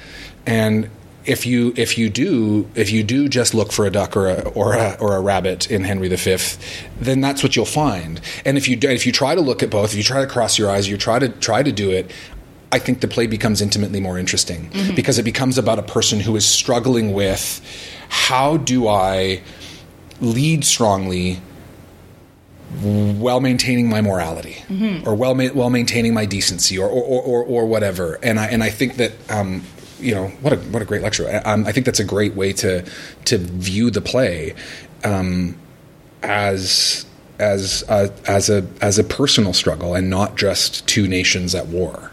[0.45, 0.89] and
[1.25, 4.41] if you if you do if you do just look for a duck or a
[4.49, 6.37] or a, or a rabbit in Henry V,
[6.99, 8.19] then that's what you'll find.
[8.43, 10.57] And if you if you try to look at both, if you try to cross
[10.57, 12.11] your eyes, you try to try to do it.
[12.71, 16.35] I think the play becomes intimately more interesting because it becomes about a person who
[16.35, 17.61] is struggling with
[18.09, 19.41] how do I
[20.21, 21.41] lead strongly
[22.81, 24.63] while maintaining my morality
[25.05, 28.17] or while ma- while maintaining my decency or or, or, or or whatever.
[28.23, 29.63] And I and I think that um,
[29.99, 31.27] you know what a what a great lecture.
[31.27, 32.85] I, um, I think that's a great way to
[33.25, 34.55] to view the play
[35.03, 35.57] um,
[36.23, 37.05] as
[37.41, 42.11] as a, as a as a personal struggle and not just two nations at war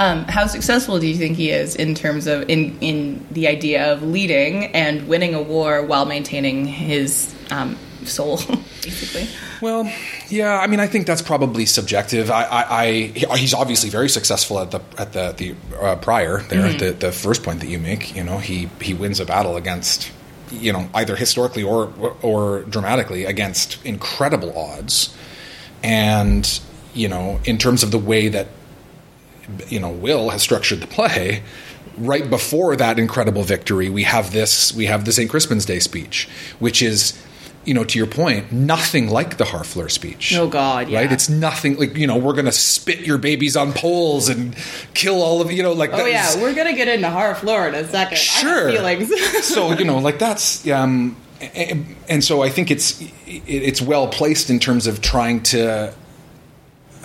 [0.00, 3.92] Um, how successful do you think he is in terms of in in the idea
[3.92, 8.38] of leading and winning a war while maintaining his um, soul,
[8.82, 9.28] basically?
[9.60, 9.90] Well,
[10.28, 12.30] yeah, I mean, I think that's probably subjective.
[12.30, 16.72] I, I, I he's obviously very successful at the at the the uh, prior there,
[16.72, 18.16] the the first point that you make.
[18.16, 20.10] You know, he he wins a battle against,
[20.54, 25.14] you know, either historically or or dramatically against incredible odds,
[25.82, 26.60] and
[26.94, 28.48] you know, in terms of the way that
[29.68, 31.42] you know Will has structured the play.
[31.96, 35.30] Right before that incredible victory, we have this we have the St.
[35.30, 37.16] Crispin's Day speech, which is,
[37.64, 40.34] you know, to your point, nothing like the Harfleur speech.
[40.36, 41.00] Oh, God, yeah.
[41.00, 41.12] right?
[41.12, 44.54] It's nothing like you know we're gonna spit your babies on poles and
[44.94, 47.74] kill all of you know like Oh yeah, is- we're gonna get into Harfleur in
[47.74, 48.18] a second.
[48.18, 49.10] sure feelings.
[49.46, 51.16] so you know like that's um
[51.54, 53.12] and, and so i think it's it,
[53.46, 55.92] it's well placed in terms of trying to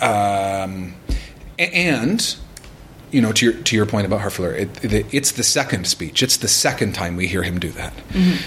[0.00, 0.94] um
[1.58, 2.36] and
[3.10, 6.22] you know to your to your point about Harfleur it, it, it's the second speech
[6.22, 7.92] it's the second time we hear him do that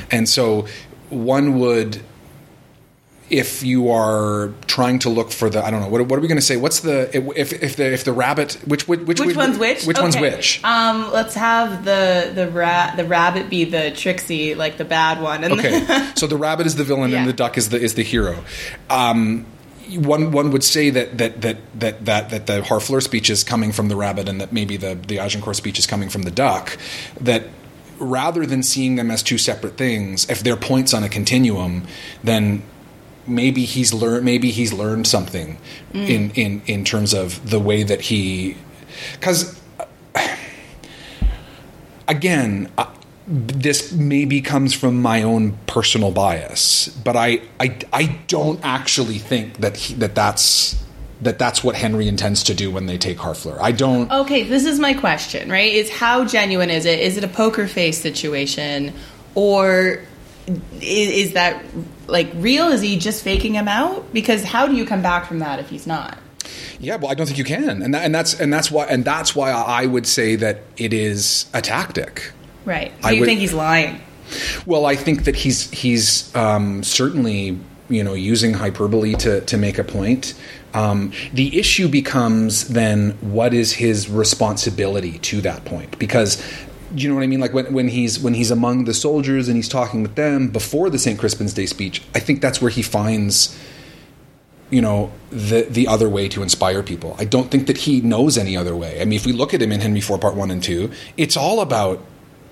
[0.09, 0.65] and so
[1.13, 2.01] one would
[3.29, 6.27] if you are trying to look for the I don't know what, what are we
[6.27, 9.35] going to say what's the if if the if the rabbit which which which, Which
[9.37, 9.85] one's which?
[9.85, 14.77] which one's which Um, let's have the the rat the rabbit be the Trixie, like
[14.77, 15.43] the bad one.
[15.43, 17.19] And Okay, so the rabbit is the villain Yeah.
[17.19, 18.43] and the duck is the is the hero.
[18.89, 19.45] Um,
[19.89, 23.71] one one would say that that that that that that the Harfleur speech is coming
[23.71, 26.77] from the rabbit, and that maybe the the Agincourt speech is coming from the duck.
[27.21, 27.43] That
[28.03, 31.85] rather than seeing them as two separate things, if they're points on a continuum,
[32.23, 32.63] then
[33.25, 35.57] maybe he's learned maybe he's learned something
[35.93, 36.09] mm.
[36.09, 38.57] in in in terms of the way that he
[39.13, 39.85] because uh,
[42.07, 42.89] again, I,
[43.25, 49.57] this maybe comes from my own personal bias, but I I, I don't actually think
[49.57, 50.83] that he, that that's
[51.23, 53.57] that that's what Henry intends to do when they take Harfleur.
[53.59, 54.11] I don't.
[54.11, 55.71] Okay, this is my question, right?
[55.73, 56.99] Is how genuine is it?
[56.99, 58.93] Is it a poker face situation,
[59.35, 60.01] or
[60.47, 61.63] is, is that
[62.07, 62.67] like real?
[62.69, 64.13] Is he just faking him out?
[64.13, 66.17] Because how do you come back from that if he's not?
[66.79, 69.05] Yeah, well, I don't think you can, and that, and that's and that's why and
[69.05, 72.31] that's why I would say that it is a tactic.
[72.65, 72.91] Right.
[73.01, 74.01] Do I you would- think he's lying?
[74.65, 77.57] Well, I think that he's he's um, certainly
[77.89, 80.33] you know using hyperbole to to make a point.
[80.73, 86.41] Um, the issue becomes then what is his responsibility to that point because.
[86.95, 87.39] You know what I mean?
[87.39, 90.91] Like when, when he's when he's among the soldiers and he's talking with them before
[90.91, 91.17] the St.
[91.17, 93.57] Crispin's Day speech, I think that's where he finds
[94.73, 97.15] you know the the other way to inspire people.
[97.19, 99.01] I don't think that he knows any other way.
[99.01, 101.37] I mean, if we look at him in Henry IV Part One and Two, it's
[101.37, 102.03] all about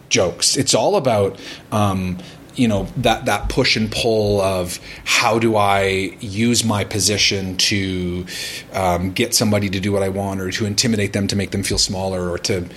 [0.10, 0.56] jokes.
[0.56, 1.40] It's all about
[1.72, 2.20] um,
[2.56, 8.26] you know that that push and pull of how do I use my position to
[8.74, 11.64] um, get somebody to do what I want, or to intimidate them to make them
[11.64, 12.68] feel smaller, or to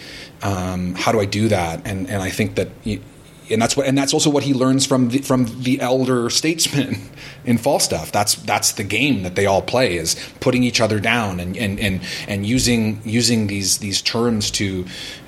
[0.42, 1.86] um, how do I do that?
[1.86, 2.68] And and I think that.
[2.84, 6.96] and that's what, and that's also what he learns from the, from the elder statesmen
[7.44, 8.10] in Falstaff.
[8.10, 11.78] That's that's the game that they all play is putting each other down and and
[11.78, 14.86] and, and using using these these terms to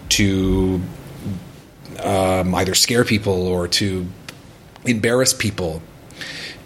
[0.08, 0.80] to
[2.02, 4.06] um, either scare people or to
[4.88, 5.82] embarrass people.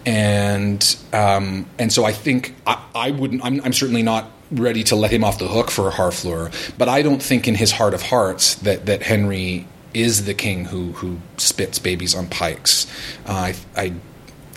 [0.05, 3.43] and um, and so I think I, I wouldn't.
[3.45, 7.03] I'm, I'm, certainly not ready to let him off the hook for Harfleur, but I
[7.03, 11.19] don't think in his heart of hearts that that Henry is the king who who
[11.37, 12.87] spits babies on pikes.
[13.27, 13.93] Uh, I, I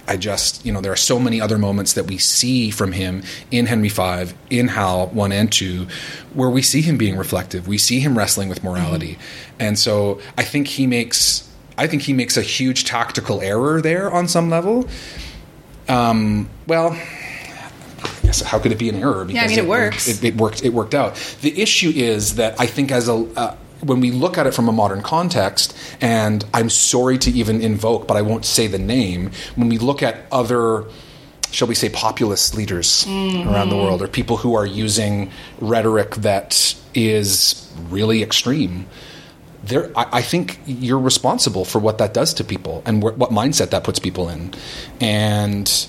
[0.07, 3.23] I just, you know, there are so many other moments that we see from him
[3.51, 5.87] in Henry V, in Hal 1 and 2,
[6.35, 7.67] where we see him being reflective.
[7.67, 9.15] We see him wrestling with morality.
[9.15, 9.55] Mm-hmm.
[9.61, 14.11] And so I think he makes I think he makes a huge tactical error there
[14.13, 14.89] on some level.
[15.89, 16.97] Um, well,
[18.45, 19.25] how could it be an error?
[19.25, 20.09] Because yeah, I mean, it, it works.
[20.09, 20.65] It, it, worked.
[20.65, 21.17] It worked out.
[21.43, 24.69] The issue is that I think as a uh, when we look at it from
[24.69, 29.31] a modern context, and I'm sorry to even invoke, but I won't say the name.
[29.57, 30.87] When we look at other
[31.55, 33.49] shall we say, populist leaders mm-hmm.
[33.49, 38.87] around the world, or people who are using rhetoric that is really extreme
[39.67, 43.31] there, I, I, think you're responsible for what that does to people and wh- what
[43.31, 44.53] mindset that puts people in.
[45.01, 45.89] And,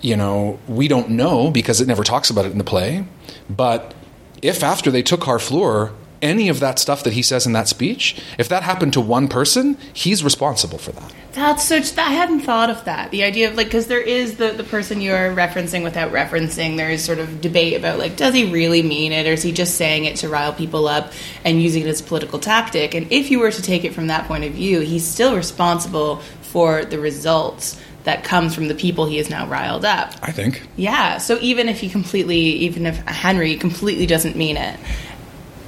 [0.00, 3.06] you know, we don't know because it never talks about it in the play.
[3.48, 3.94] But
[4.42, 5.92] if after they took Harfleur,
[6.24, 9.28] any of that stuff that he says in that speech, if that happened to one
[9.28, 11.12] person, he's responsible for that.
[11.32, 11.96] That's such.
[11.98, 13.10] I hadn't thought of that.
[13.10, 16.76] The idea of like, because there is the the person you're referencing without referencing.
[16.76, 19.52] There is sort of debate about like, does he really mean it, or is he
[19.52, 21.12] just saying it to rile people up
[21.44, 22.94] and using it as a political tactic?
[22.94, 26.16] And if you were to take it from that point of view, he's still responsible
[26.40, 30.14] for the results that comes from the people he has now riled up.
[30.22, 30.62] I think.
[30.76, 31.18] Yeah.
[31.18, 34.78] So even if he completely, even if Henry completely doesn't mean it,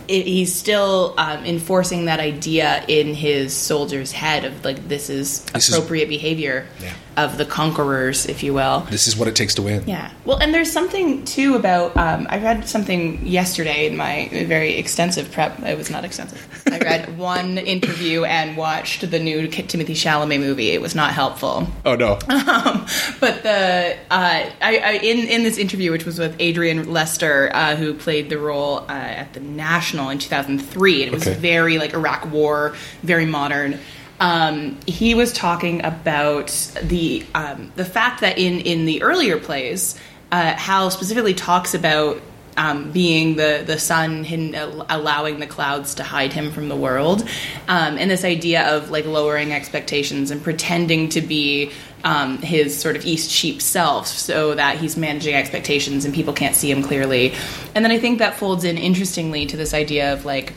[0.09, 5.45] it, he's still um, enforcing that idea in his soldier's head of like this is
[5.47, 6.66] this appropriate is, behavior.
[6.81, 8.81] Yeah of the conquerors, if you will.
[8.90, 9.85] This is what it takes to win.
[9.87, 10.12] Yeah.
[10.25, 11.97] Well, and there's something too about.
[11.97, 15.59] Um, I read something yesterday in my very extensive prep.
[15.62, 16.47] It was not extensive.
[16.71, 20.71] I read one interview and watched the new Timothée Chalamet movie.
[20.71, 21.66] It was not helpful.
[21.85, 22.19] Oh no.
[22.47, 22.87] Um,
[23.19, 27.75] but the uh, I, I, in in this interview, which was with Adrian Lester, uh,
[27.77, 31.02] who played the role uh, at the National in 2003.
[31.02, 31.38] It was okay.
[31.38, 33.78] very like Iraq War, very modern
[34.18, 36.48] um, he was talking about
[36.82, 39.98] the um, the fact that in in the earlier plays,
[40.32, 42.22] uh, Hal specifically talks about
[42.56, 44.54] um, being the the sun hidden,
[44.88, 47.28] allowing the clouds to hide him from the world,
[47.68, 51.72] um, and this idea of like lowering expectations and pretending to be
[52.04, 56.70] um, his sort of Eastcheap self, so that he's managing expectations and people can't see
[56.70, 57.35] him clearly.
[57.74, 60.52] And then I think that folds in interestingly to this idea of like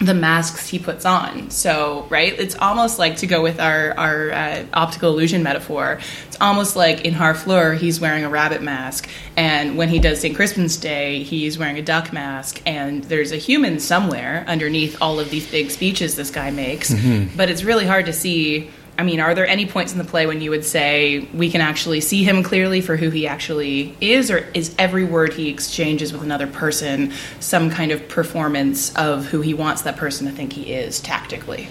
[0.00, 1.50] the masks he puts on.
[1.50, 6.00] So, right, it's almost like to go with our our uh, optical illusion metaphor.
[6.26, 10.34] It's almost like in Harfleur, he's wearing a rabbit mask, and when he does St.
[10.34, 15.28] Crispin's Day, he's wearing a duck mask, and there's a human somewhere underneath all of
[15.28, 16.90] these big speeches this guy makes.
[16.90, 17.36] Mm-hmm.
[17.36, 20.26] But it's really hard to see I mean, are there any points in the play
[20.26, 24.30] when you would say we can actually see him clearly for who he actually is,
[24.30, 27.10] or is every word he exchanges with another person
[27.40, 31.66] some kind of performance of who he wants that person to think he is tactically?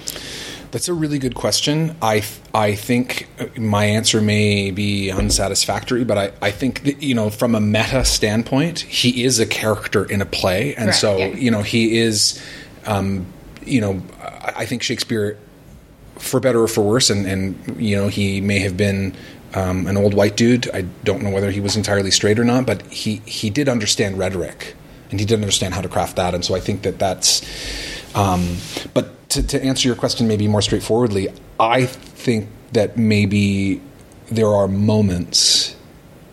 [0.72, 1.96] That's a really good question.
[2.02, 7.30] I I think my answer may be unsatisfactory, but I, I think that, you know
[7.30, 11.28] from a meta standpoint, he is a character in a play, and Correct, so yeah.
[11.28, 12.44] you know he is,
[12.88, 13.28] um,
[13.64, 15.38] you know, I think Shakespeare
[16.20, 19.16] for better or for worse, and, and you know he may have been
[19.54, 20.70] um, an old white dude.
[20.74, 24.18] I don't know whether he was entirely straight or not, but he he did understand
[24.18, 24.76] rhetoric,
[25.12, 26.34] and he did understand how to craft that.
[26.34, 27.42] And so I think that that's.
[28.16, 28.58] Um,
[28.94, 31.28] but to, to answer your question, maybe more straightforwardly,
[31.60, 33.82] I think that maybe
[34.32, 35.76] there are moments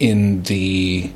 [0.00, 1.10] in the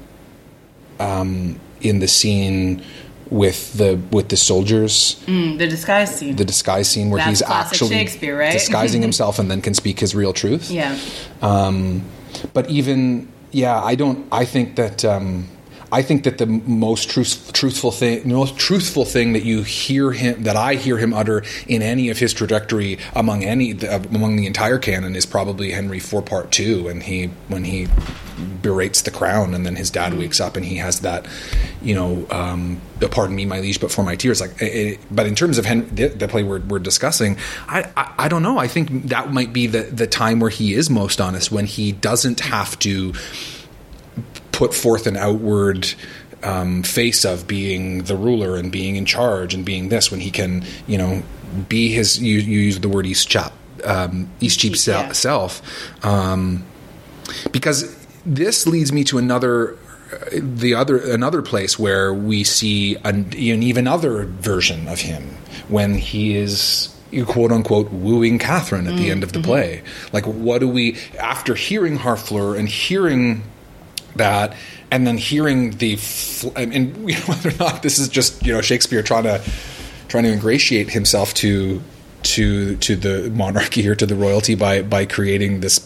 [0.99, 2.83] um, in the scene
[3.31, 5.17] with the with the soldiers.
[5.27, 6.37] Mm, the disguise scene.
[6.37, 8.53] The disguise scene where That's he's actually Shakespeare, right?
[8.53, 10.71] disguising himself and then can speak his real truth.
[10.71, 10.99] Yeah.
[11.41, 12.03] Um,
[12.53, 14.27] but even yeah, I don't.
[14.33, 15.05] I think that.
[15.05, 15.49] Um,
[15.93, 20.43] I think that the most truth, truthful thing, most truthful thing that you hear him,
[20.45, 24.79] that I hear him utter in any of his trajectory among any among the entire
[24.79, 27.89] canon is probably Henry Four Part Two, and he when he
[28.63, 31.27] berates the crown, and then his dad wakes up and he has that,
[31.83, 34.41] you know, um, pardon me, my liege, but for my tears.
[34.41, 37.37] Like, it, but in terms of Henry, the, the play we're, we're discussing,
[37.69, 38.59] I, I, I don't know.
[38.59, 41.93] I think that might be the the time where he is most honest when he
[41.93, 43.13] doesn't have to
[44.61, 45.91] put forth an outward
[46.43, 50.31] um, face of being the ruler and being in charge and being this when he
[50.31, 51.23] can, you know,
[51.71, 52.23] be his.
[52.23, 55.13] You, you use the word East Chap, um, East Cheap yeah.
[55.13, 55.63] self,
[56.05, 56.63] um,
[57.53, 57.97] because
[58.27, 59.79] this leads me to another.
[60.33, 65.23] The other another place where we see an, an even other version of him
[65.69, 69.83] when he is you quote unquote wooing Catherine at the end of the play.
[70.13, 73.45] Like, what do we after hearing Harfleur and hearing
[74.17, 74.57] that,
[74.91, 78.61] and then hearing the fl- you know, whether or not this is just you know
[78.61, 79.43] Shakespeare trying to
[80.09, 81.83] trying to ingratiate himself to
[82.23, 85.79] to to the monarchy or to the royalty by by creating this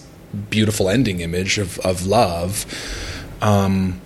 [0.51, 2.67] beautiful ending image of of love.
[3.41, 4.01] Um,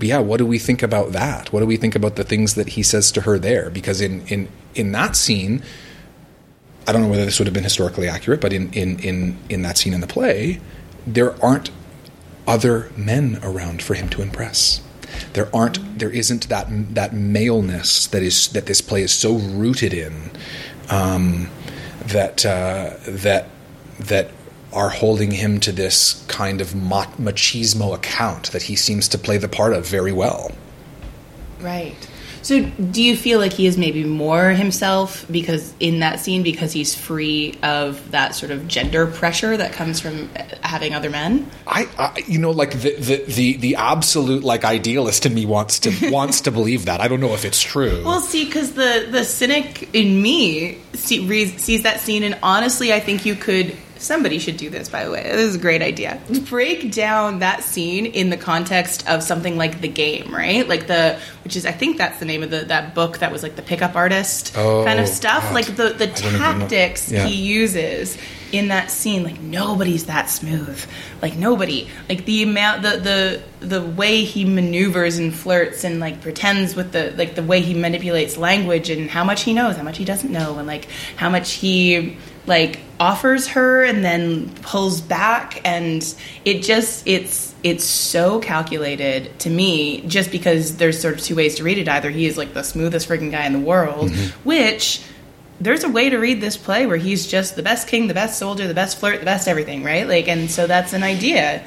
[0.00, 1.52] yeah, what do we think about that?
[1.52, 3.70] What do we think about the things that he says to her there?
[3.70, 5.62] Because in in in that scene,
[6.86, 9.62] I don't know whether this would have been historically accurate, but in in in in
[9.62, 10.60] that scene in the play,
[11.06, 11.70] there aren't
[12.46, 14.80] other men around for him to impress.
[15.34, 15.98] There aren't.
[15.98, 20.30] There isn't that that maleness that is that this play is so rooted in.
[20.88, 21.50] Um,
[22.06, 23.48] that uh, that
[23.98, 24.30] that
[24.72, 29.48] are holding him to this kind of machismo account that he seems to play the
[29.48, 30.50] part of very well.
[31.60, 31.94] Right.
[32.42, 36.72] So, do you feel like he is maybe more himself because in that scene because
[36.72, 41.48] he's free of that sort of gender pressure that comes from uh, having other men?
[41.66, 45.78] I, I you know, like the, the the the absolute like idealist in me wants
[45.80, 47.00] to wants to believe that.
[47.00, 48.02] I don't know if it's true.
[48.04, 52.92] Well, see, because the the cynic in me see, re, sees that scene, and honestly,
[52.92, 53.76] I think you could.
[54.02, 55.22] Somebody should do this, by the way.
[55.22, 56.20] This is a great idea.
[56.48, 60.66] Break down that scene in the context of something like the game, right?
[60.68, 63.42] Like the, which is, I think that's the name of the that book that was
[63.42, 65.44] like the pickup artist Oh, kind of oh, stuff.
[65.44, 65.54] God.
[65.54, 66.38] Like the the don't even know.
[66.38, 67.26] tactics Yeah.
[67.26, 68.18] he uses
[68.52, 70.78] in that scene like nobody's that smooth
[71.22, 76.20] like nobody like the amount the the the way he maneuvers and flirts and like
[76.20, 79.82] pretends with the like the way he manipulates language and how much he knows how
[79.82, 80.86] much he doesn't know and like
[81.16, 82.14] how much he
[82.46, 86.14] like offers her and then pulls back and
[86.44, 91.54] it just it's it's so calculated to me just because there's sort of two ways
[91.56, 94.48] to read it either he is like the smoothest freaking guy in the world mm-hmm.
[94.48, 95.02] which
[95.62, 98.38] there's a way to read this play where he's just the best king, the best
[98.38, 100.08] soldier, the best flirt, the best everything, right?
[100.08, 101.64] Like, and so that's an idea.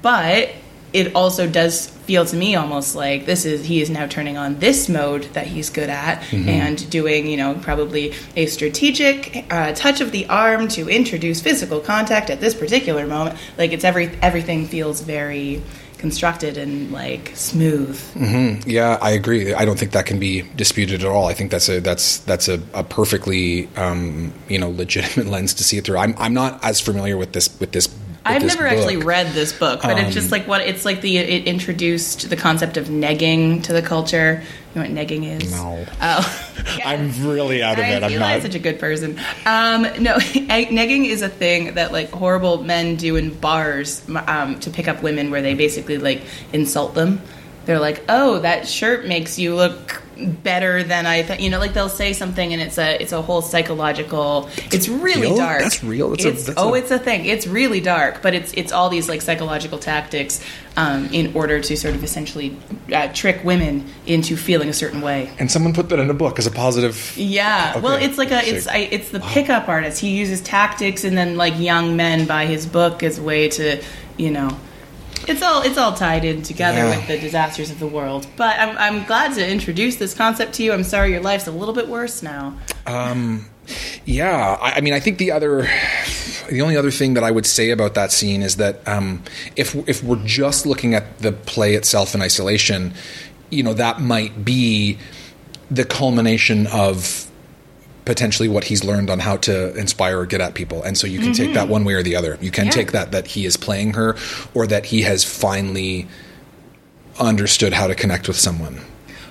[0.00, 0.50] But
[0.94, 4.58] it also does feel to me almost like this is he is now turning on
[4.60, 10.00] this mode that he's good at and doing you know probably a strategic uh, touch
[10.00, 14.66] of the arm to introduce physical contact at this particular moment like it's every everything
[14.66, 15.62] feels very
[15.98, 17.98] constructed and like smooth
[18.66, 19.54] Yeah, I agree.
[19.54, 21.26] I don't think that can be disputed at all.
[21.28, 25.64] I think that's a that's that's a, a perfectly um, you know legitimate lens to
[25.64, 25.96] see it through.
[25.96, 27.88] I'm I'm not as familiar with this with this.
[28.24, 29.04] I've never actually book.
[29.04, 32.36] Um, read this book, but it's just like what it's like the it introduced the
[32.36, 34.42] concept of negging to the culture.
[34.74, 35.52] You know what negging is?
[35.52, 35.84] No.
[36.00, 36.54] Oh,
[36.84, 38.02] I'm really out of I it.
[38.02, 38.42] I'm not.
[38.42, 39.18] such a good person.
[39.44, 44.70] Um, no, negging is a thing that like horrible men do in bars um, to
[44.70, 46.22] pick up women, where they basically like
[46.52, 47.20] insult them.
[47.66, 50.02] They're like, "Oh, that shirt makes you look
[50.42, 53.22] better than I thought." You know, like they'll say something, and it's a it's a
[53.22, 54.48] whole psychological.
[54.72, 55.36] It's really real?
[55.36, 55.60] dark.
[55.62, 56.10] That's real?
[56.10, 57.26] That's a- It's, that's oh, a- it's a thing.
[57.26, 60.44] It's really dark, but it's it's all these like psychological tactics
[60.76, 62.56] um, in order to sort of essentially
[62.92, 65.30] uh, trick women into feeling a certain way.
[65.38, 67.14] and someone put that in a book as a positive.
[67.16, 70.00] Yeah, well, it's like a it's I, it's the pickup artist.
[70.00, 73.82] He uses tactics and then like young men buy his book as a way to,
[74.16, 74.56] you know,
[75.28, 76.96] it's all it's all tied in together Yeah.
[76.96, 78.26] with the disasters of the world.
[78.36, 80.72] But I'm I'm glad to introduce this concept to you.
[80.72, 82.54] I'm sorry your life's a little bit worse now.
[82.86, 83.46] Um,
[84.04, 85.66] Yeah, I, I mean, I think the other,
[86.50, 89.22] the only other thing that I would say about that scene is that um,
[89.56, 92.92] if if we're just looking at the play itself in isolation,
[93.50, 94.98] you know, that might be
[95.70, 97.23] the culmination of
[98.04, 101.18] potentially what he's learned on how to inspire or get at people and so you
[101.20, 101.72] can take that mm-hmm.
[101.72, 102.70] one way or the other you can Yeah.
[102.72, 104.16] take that that he is playing her
[104.52, 106.06] or that he has finally
[107.18, 108.80] understood how to connect with someone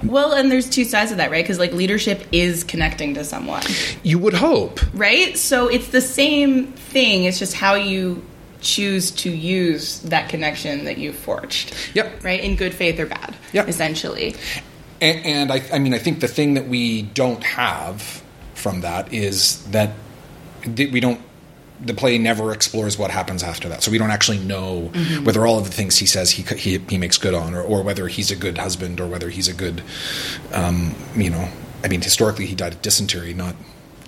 [0.04, 1.44] Well, and there's two sides of that, right?
[1.44, 3.64] Because like leadership is connecting to someone.
[4.04, 5.38] you would hope right?
[5.38, 7.26] So it's the same thing.
[7.26, 8.24] It's just how you
[8.62, 11.76] choose to use that connection that you've forged.
[11.94, 12.24] Yep.
[12.24, 12.40] Right?
[12.40, 13.36] In good faith or bad.
[13.52, 13.68] Yep.
[13.68, 14.36] Essentially.
[15.02, 18.23] And, and I, I mean, I think the thing that we don't have
[18.64, 19.92] from that is that
[20.66, 21.20] we don't.
[21.82, 24.86] The play never explores what happens after that, so we don't actually know
[25.24, 27.84] whether all of the things he says he he, he makes good on, or, or
[27.84, 29.84] whether he's a good husband, or whether he's a good,
[30.54, 31.50] um, you know.
[31.84, 33.56] I mean, historically, he died of dysentery not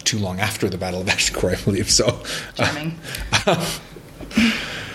[0.06, 1.91] too long after the Battle of Agincourt, I believe.
[1.91, 2.24] So,
[2.56, 2.97] Charming.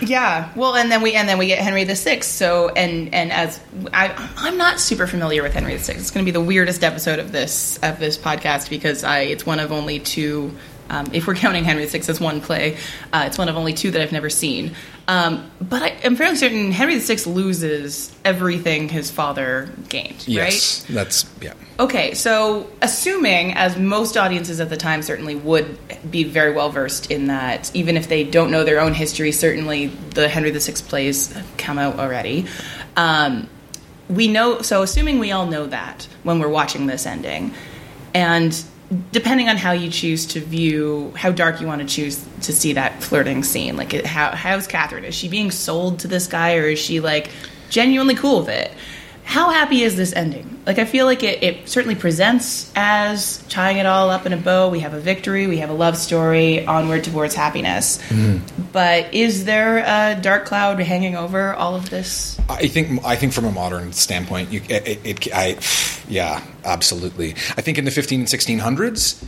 [0.03, 0.51] yeah.
[0.55, 2.31] Well, and then we and then we get Henry the Sixth.
[2.31, 3.61] So and and as
[3.93, 6.01] I I'm not super familiar with Henry the Sixth.
[6.01, 9.47] It's going to be the weirdest episode of this of this podcast because I it's
[9.47, 10.57] one of only two
[10.91, 12.77] Um, if we're counting Henry VI as one play,
[13.13, 14.75] uh, it's one of only two that I've never seen.
[15.11, 20.95] Um, but I am fairly certain Henry VI loses everything his father gained, Yes, right?
[20.95, 21.55] that's yeah.
[21.81, 25.77] Okay, so assuming, as most audiences at the time certainly would
[26.09, 29.89] be very well versed in that, even if they don't know their own history, certainly
[29.89, 32.47] the Henry VI plays come out already.
[32.97, 33.49] Um,
[34.09, 37.53] we know, so assuming we all know that when we're watching this ending,
[38.15, 38.53] and
[39.13, 42.73] depending on how you choose to view, how dark you want to choose to see
[42.73, 45.05] that flirting scene, like how how's Catherine?
[45.05, 47.31] Is she being sold to this guy, or is she like
[47.69, 48.73] genuinely cool with it?
[49.31, 50.61] How happy is this ending?
[50.67, 54.37] Like, I feel like it, it certainly presents as tying it all up in a
[54.37, 54.69] bow.
[54.71, 57.99] We have a victory, we have a love story, onward towards happiness.
[58.09, 58.63] Mm-hmm.
[58.73, 62.41] But is there a dark cloud hanging over all of this?
[62.49, 65.61] I think I think from a modern standpoint, you, it, it, it I
[66.09, 67.31] yeah, absolutely.
[67.57, 69.25] I think in the 15 and 1600s,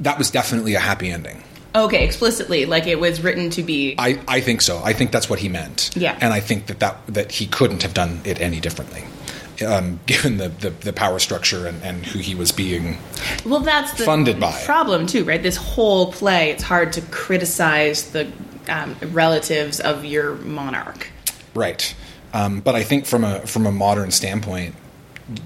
[0.00, 1.42] that was definitely a happy ending.
[1.74, 3.94] Okay, explicitly, like it was written to be.
[3.96, 4.82] I, I think so.
[4.84, 5.90] I think that's what he meant.
[5.94, 6.18] Yeah.
[6.20, 9.04] And I think that, that, that he couldn't have done it any differently,
[9.62, 12.98] um, given the, the, the power structure and, and who he was being.
[13.44, 14.52] Well, that's the Funded by.
[14.64, 15.42] problem too, right?
[15.42, 18.30] This whole play, it's hard to criticize the
[18.68, 21.10] um, relatives of your monarch.
[21.54, 21.94] Right.
[22.32, 24.76] Um, but I think from a from a modern standpoint,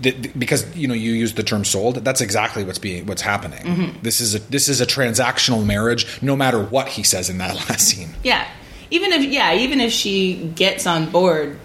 [0.02, 3.22] th- th- because you know you use the term sold, that's exactly what's being what's
[3.22, 3.60] happening.
[3.60, 4.02] Mm-hmm.
[4.02, 7.54] This is a this is a transactional marriage, no matter what he says in that
[7.70, 8.10] last scene.
[8.22, 8.46] Yeah,
[8.90, 11.58] even if yeah, even if she gets on board,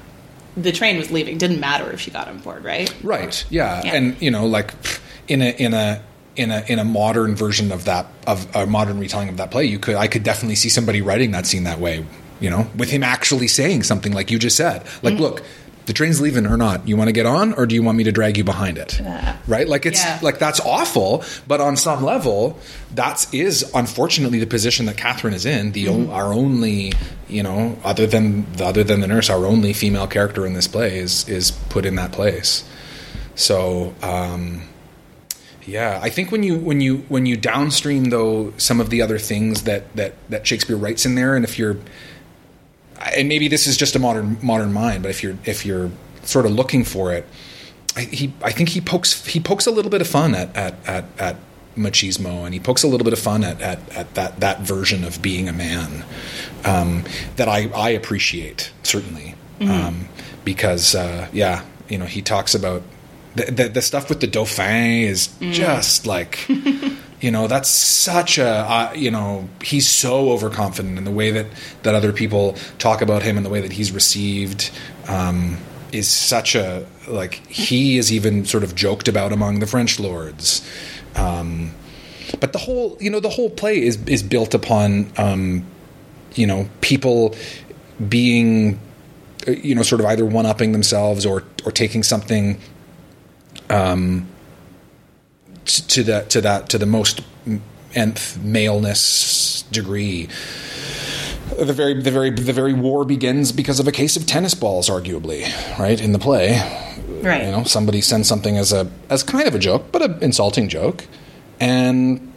[0.62, 1.38] the train was leaving.
[1.38, 2.93] Didn't matter if she got on board, right?
[3.03, 3.45] Right.
[3.49, 3.82] Yeah.
[3.84, 3.95] Yeah.
[3.95, 4.74] And you know, like
[5.28, 6.01] in a in a
[6.36, 9.66] in a in a modern version of that of a modern retelling of that play,
[9.66, 12.05] you could I could definitely see somebody writing that scene that way.
[12.39, 15.22] You know, with him actually saying something like you just said, like, Mm-hmm.
[15.24, 15.43] look.
[15.89, 16.87] The train's leaving or not?
[16.87, 19.01] You want to get on, or do you want me to drag you behind it?
[19.47, 19.67] Right?
[19.67, 20.19] Like it's Yeah.
[20.21, 22.59] like that's awful, but on some level,
[22.93, 25.71] that is unfortunately the position that Catherine is in.
[25.71, 26.11] The Mm-hmm.
[26.11, 26.93] o- our only,
[27.27, 30.67] you know, other than the, other than the nurse, our only female character in this
[30.67, 32.63] play is is put in that place.
[33.33, 34.61] So um,
[35.65, 39.17] yeah, I think when you when you when you downstream though some of the other
[39.17, 41.77] things that that that Shakespeare writes in there, and if you're
[42.99, 45.91] and maybe this is just a modern modern mind, but if you're if you're
[46.23, 47.25] sort of looking for it,
[47.95, 50.75] I, he I think he pokes he pokes a little bit of fun at at
[50.87, 51.35] at, at
[51.77, 55.03] machismo, and he pokes a little bit of fun at at, at that that version
[55.03, 56.03] of being a man
[56.65, 57.03] um,
[57.37, 60.07] that I I appreciate certainly um,
[60.43, 62.83] because uh, yeah you know he talks about
[63.35, 66.47] the, the the stuff with the dauphin is just like.
[67.22, 71.47] You know, that's such a, uh, you know, he's so overconfident in the way that,
[71.84, 74.72] that other people talk about him and the way that he's received
[75.07, 75.57] um,
[75.91, 80.65] is such a, like, he is even sort of joked about among the French lords.
[81.15, 81.72] Um,
[82.39, 85.65] but the whole, you know, the whole play is, is built upon, um,
[86.36, 87.36] you know, people
[88.07, 88.80] being,
[89.47, 92.61] uh, you know, sort of either one upping themselves or, or taking something
[93.70, 94.26] t-
[95.76, 97.22] to that to that to the most
[97.95, 100.28] nth maleness degree.
[101.57, 104.89] The very the very the very war begins because of a case of tennis balls,
[104.89, 105.43] arguably,
[105.80, 106.59] right in the play.
[107.22, 107.45] Right.
[107.45, 110.70] You know, somebody sends something as a as kind of a joke, but an insulting
[110.70, 111.05] joke,
[111.59, 112.32] and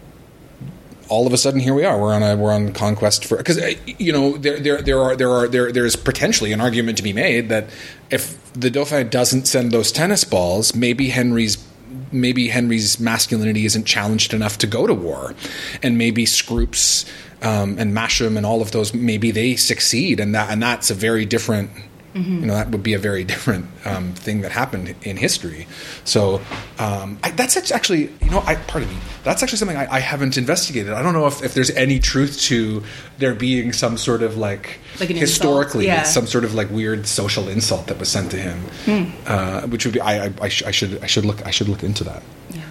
[1.09, 2.01] all of a sudden here we are.
[2.01, 5.15] We're on a we're on conquest for because uh, you know there there there are
[5.15, 7.69] there are there there's potentially an argument to be made that
[8.11, 11.57] if the Dauphin doesn't send those tennis balls, maybe Henry's
[12.11, 15.35] maybe Henry's masculinity isn't challenged enough to go to war,
[15.83, 17.07] and maybe Scroops
[17.43, 20.95] um, and Masham and all of those maybe they succeed, and that and that's a
[20.95, 21.71] very different.
[22.15, 25.67] You know that would be a very different um, thing that happened in history.
[26.05, 26.41] So
[26.79, 28.97] um, I, that's actually, you know, I pardon me.
[29.25, 30.93] That's actually something I, I haven't investigated.
[30.93, 32.83] I don't know if, if there's any truth to
[33.19, 36.03] there being some sort of like, Like historically yeah.
[36.03, 39.05] some sort of like weird social insult that was sent to him, Hmm.
[39.27, 41.69] uh, which would be I, I, I, sh- I should I should look I should
[41.69, 42.23] look into that.
[42.51, 42.63] Yeah.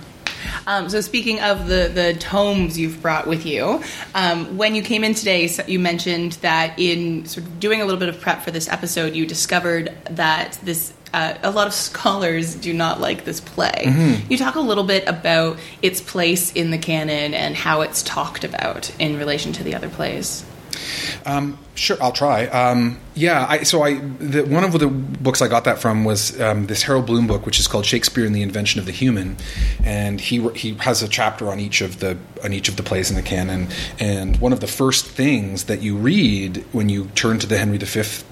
[0.67, 3.81] Um, so speaking of the the tomes you've brought with you,
[4.15, 7.99] um, when you came in today, you mentioned that in sort of doing a little
[7.99, 10.93] bit of prep for this episode, you discovered that this.
[11.13, 13.83] Uh, a lot of scholars do not like this play.
[14.29, 18.45] You talk a little bit about its place in the canon and how it's talked
[18.45, 20.45] about in relation to the other plays.
[21.81, 22.45] Sure, I'll try.
[22.45, 26.39] Um, yeah, I, so I the, one of the books I got that from was
[26.39, 29.35] um, this Harold Bloom book, which is called Shakespeare and the Invention of the Human,
[29.83, 33.09] and he he has a chapter on each of the on each of the plays
[33.09, 33.69] in the canon.
[33.99, 37.79] And one of the first things that you read when you turn to the Henry
[37.79, 38.23] V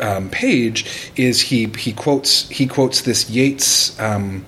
[0.00, 3.96] um, page is he he quotes he quotes this Yeats.
[4.00, 4.44] Um,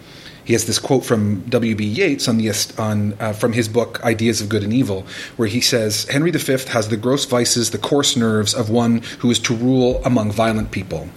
[0.51, 1.85] he has this quote from W.B.
[1.85, 5.61] Yeats on the on uh, from his book Ideas of Good and Evil, where he
[5.61, 9.55] says Henry V has the gross vices, the coarse nerves of one who is to
[9.55, 11.09] rule among violent people,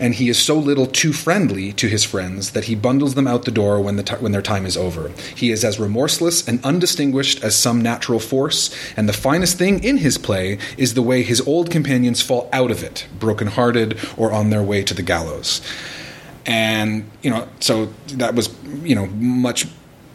[0.00, 3.44] and he is so little too friendly to his friends that he bundles them out
[3.44, 5.12] the door when the t- when their time is over.
[5.36, 9.98] He is as remorseless and undistinguished as some natural force, and the finest thing in
[9.98, 14.50] his play is the way his old companions fall out of it, broken-hearted or on
[14.50, 15.60] their way to the gallows.
[16.46, 19.66] And you know, so that was you know much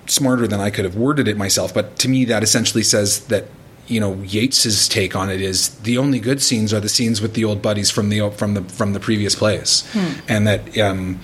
[0.07, 1.73] smarter than I could have worded it myself.
[1.73, 3.45] But to me, that essentially says that
[3.87, 7.33] you know Yeats's take on it is the only good scenes are the scenes with
[7.33, 10.19] the old buddies from the from the from the previous plays, hmm.
[10.27, 11.19] and that um,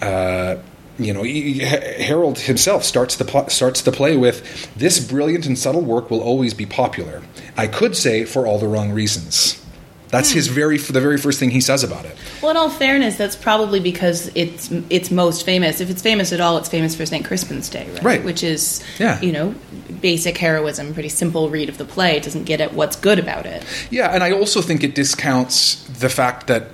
[0.00, 0.56] uh,
[0.98, 5.58] you know he, Harold himself starts the pl- starts the play with this brilliant and
[5.58, 7.22] subtle work will always be popular.
[7.56, 9.62] I could say for all the wrong reasons.
[10.10, 12.16] That's his very the very first thing he says about it.
[12.40, 15.80] Well, in all fairness, that's probably because it's it's most famous.
[15.80, 17.24] If it's famous at all, it's famous for St.
[17.24, 18.02] Crispin's Day, right?
[18.02, 18.24] Right.
[18.24, 19.20] Which is, yeah.
[19.20, 19.54] you know,
[20.00, 22.16] basic heroism, pretty simple read of the play.
[22.16, 23.64] It doesn't get at what's good about it.
[23.90, 26.68] Yeah, and I also think it discounts the fact that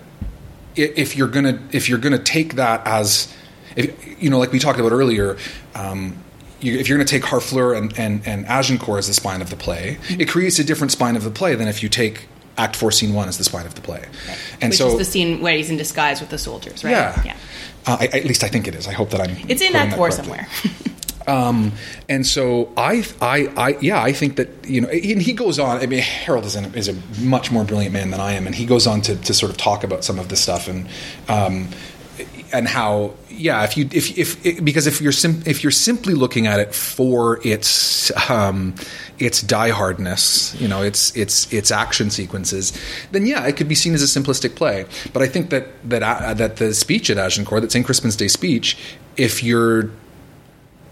[0.76, 3.32] if you're gonna if you're gonna take that as
[3.74, 5.36] if, you know, like we talked about earlier.
[5.74, 6.18] Um,
[6.60, 9.50] you, if you're going to take Harfleur and, and, and Agincourt as the spine of
[9.50, 10.20] the play, mm-hmm.
[10.20, 12.26] it creates a different spine of the play than if you take
[12.56, 14.56] Act Four, Scene One is the spine of the play, right.
[14.60, 16.92] and Which so is the scene where he's in disguise with the soldiers, right?
[16.92, 17.36] Yeah, yeah.
[17.86, 18.86] Uh, I, at least I think it is.
[18.88, 19.36] I hope that I'm.
[19.48, 20.46] It's in Act Four somewhere.
[21.26, 21.72] Um,
[22.08, 25.78] and so I, I, I, yeah, I think that you know, and he goes on.
[25.78, 28.54] I mean, Harold is, an, is a much more brilliant man than I am, and
[28.54, 30.86] he goes on to, to sort of talk about some of this stuff and
[31.28, 31.68] um,
[32.54, 36.46] and how yeah if you if if because if you're sim- if you're simply looking
[36.46, 38.76] at it for its um,
[39.18, 42.72] its diehardness you know its its its action sequences
[43.10, 44.86] then yeah it could be seen as a simplistic play.
[45.12, 48.28] But I think that that uh, that the speech at Agincourt that St Crispin's Day
[48.28, 48.78] speech
[49.16, 49.90] if you're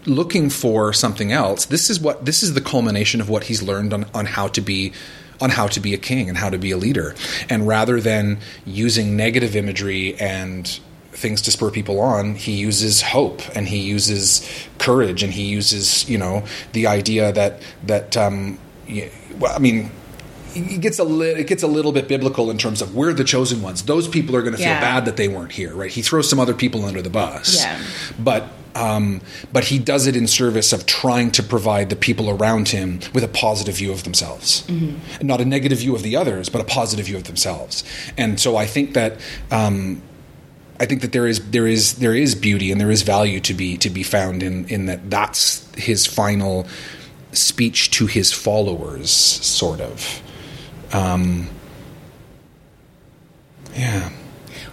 [0.05, 3.93] looking for something else this is what this is the culmination of what he's learned
[3.93, 4.91] on on how to be
[5.39, 7.15] on how to be a king and how to be a leader.
[7.49, 10.79] And rather than using negative imagery and
[11.23, 14.47] things to spur people on, he uses hope and he uses
[14.77, 16.43] courage and he uses you know
[16.73, 18.59] the idea that that um,
[19.39, 19.89] well, I mean
[20.55, 23.23] it gets a li- it gets a little bit biblical in terms of we're the
[23.23, 23.83] chosen ones.
[23.83, 24.81] Those people are going to feel yeah.
[24.81, 25.89] bad that they weren't here, right?
[25.89, 27.81] He throws some other people under the bus, yeah.
[28.19, 28.43] But
[28.75, 29.21] um,
[29.51, 33.23] but he does it in service of trying to provide the people around him with
[33.23, 35.25] a positive view of themselves, mm-hmm.
[35.25, 37.83] not a negative view of the others, but a positive view of themselves.
[38.17, 39.19] And so I think that.
[39.51, 40.01] Um,
[40.83, 43.53] I think that there is there is there is beauty and there is value to
[43.53, 46.67] be to be found in in that that's his final
[47.31, 50.21] speech to his followers, sort of.
[50.91, 51.49] Um,
[53.75, 54.11] yeah.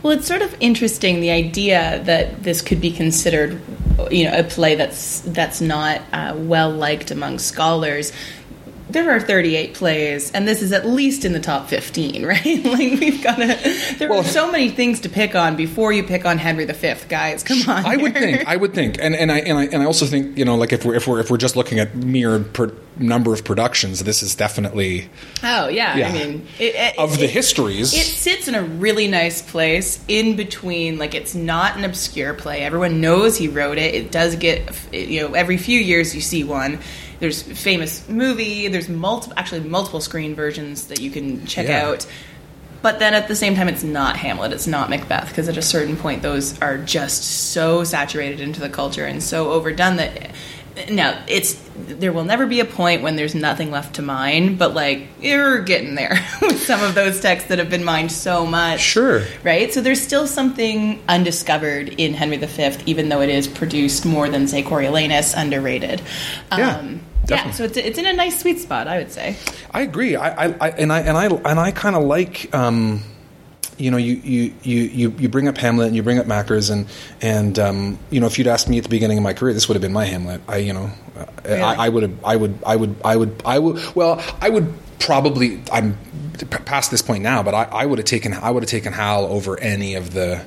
[0.03, 3.61] Well, it's sort of interesting the idea that this could be considered,
[4.11, 8.13] you know, a play that's that's not uh, well liked among scholars
[8.93, 12.65] there are 38 plays and this is at least in the top 15 right?
[12.65, 13.47] Like we've got to
[13.99, 16.95] there well, are so many things to pick on before you pick on henry v
[17.09, 17.43] guys.
[17.43, 17.85] Come on.
[17.87, 18.99] I would think i would think.
[19.01, 21.07] And, and i and i and i also think you know like if we're if
[21.07, 25.09] we're if we're just looking at mere per number of productions this is definitely
[25.43, 26.09] oh yeah, yeah.
[26.09, 27.95] i mean it, it, of the histories.
[27.95, 32.61] it sits in a really nice place in between like it's not an obscure play.
[32.63, 33.95] Everyone knows he wrote it.
[33.95, 36.79] It does get you know every few years you see one
[37.21, 38.69] there's famous movie.
[38.69, 41.87] There's multiple, actually multiple screen versions that you can check yeah.
[41.87, 42.07] out.
[42.83, 44.53] But then at the same time, it's not Hamlet.
[44.53, 48.71] It's not Macbeth because at a certain point, those are just so saturated into the
[48.71, 50.31] culture and so overdone that
[50.89, 54.73] now it's there will never be a point when there's nothing left to mine but
[54.73, 58.81] like you're getting there with some of those texts that have been mined so much
[58.81, 64.07] sure right so there's still something undiscovered in henry v even though it is produced
[64.07, 66.01] more than say coriolanus underrated
[66.57, 66.77] yeah.
[66.77, 67.51] Um, Definitely.
[67.51, 69.37] Yeah, so it's, it's in a nice sweet spot, I would say.
[69.71, 70.17] I agree.
[70.17, 72.55] I, I, I and I and I and I kind of like.
[72.55, 73.03] Um,
[73.81, 76.87] you know, you, you, you, you bring up Hamlet and you bring up Macker's and
[77.23, 79.69] and um, you know, if you'd asked me at the beginning of my career, this
[79.69, 80.43] would have been my Hamlet.
[80.47, 80.91] I you know,
[81.45, 81.61] really?
[81.63, 83.95] I, I would have, I would, I would, I would, I would.
[83.95, 85.63] Well, I would probably.
[85.73, 85.97] I'm
[86.67, 89.25] past this point now, but I, I would have taken, I would have taken Hal
[89.25, 90.45] over any of the.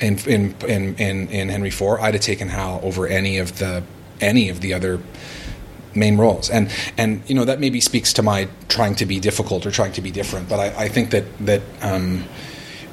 [0.00, 3.82] In in in in, in Henry IV, I'd have taken Hal over any of the
[4.20, 5.00] any of the other
[5.96, 6.50] main roles.
[6.50, 9.92] And and you know that maybe speaks to my trying to be difficult or trying
[9.92, 10.48] to be different.
[10.48, 11.62] But I, I think that that.
[11.82, 12.24] Um,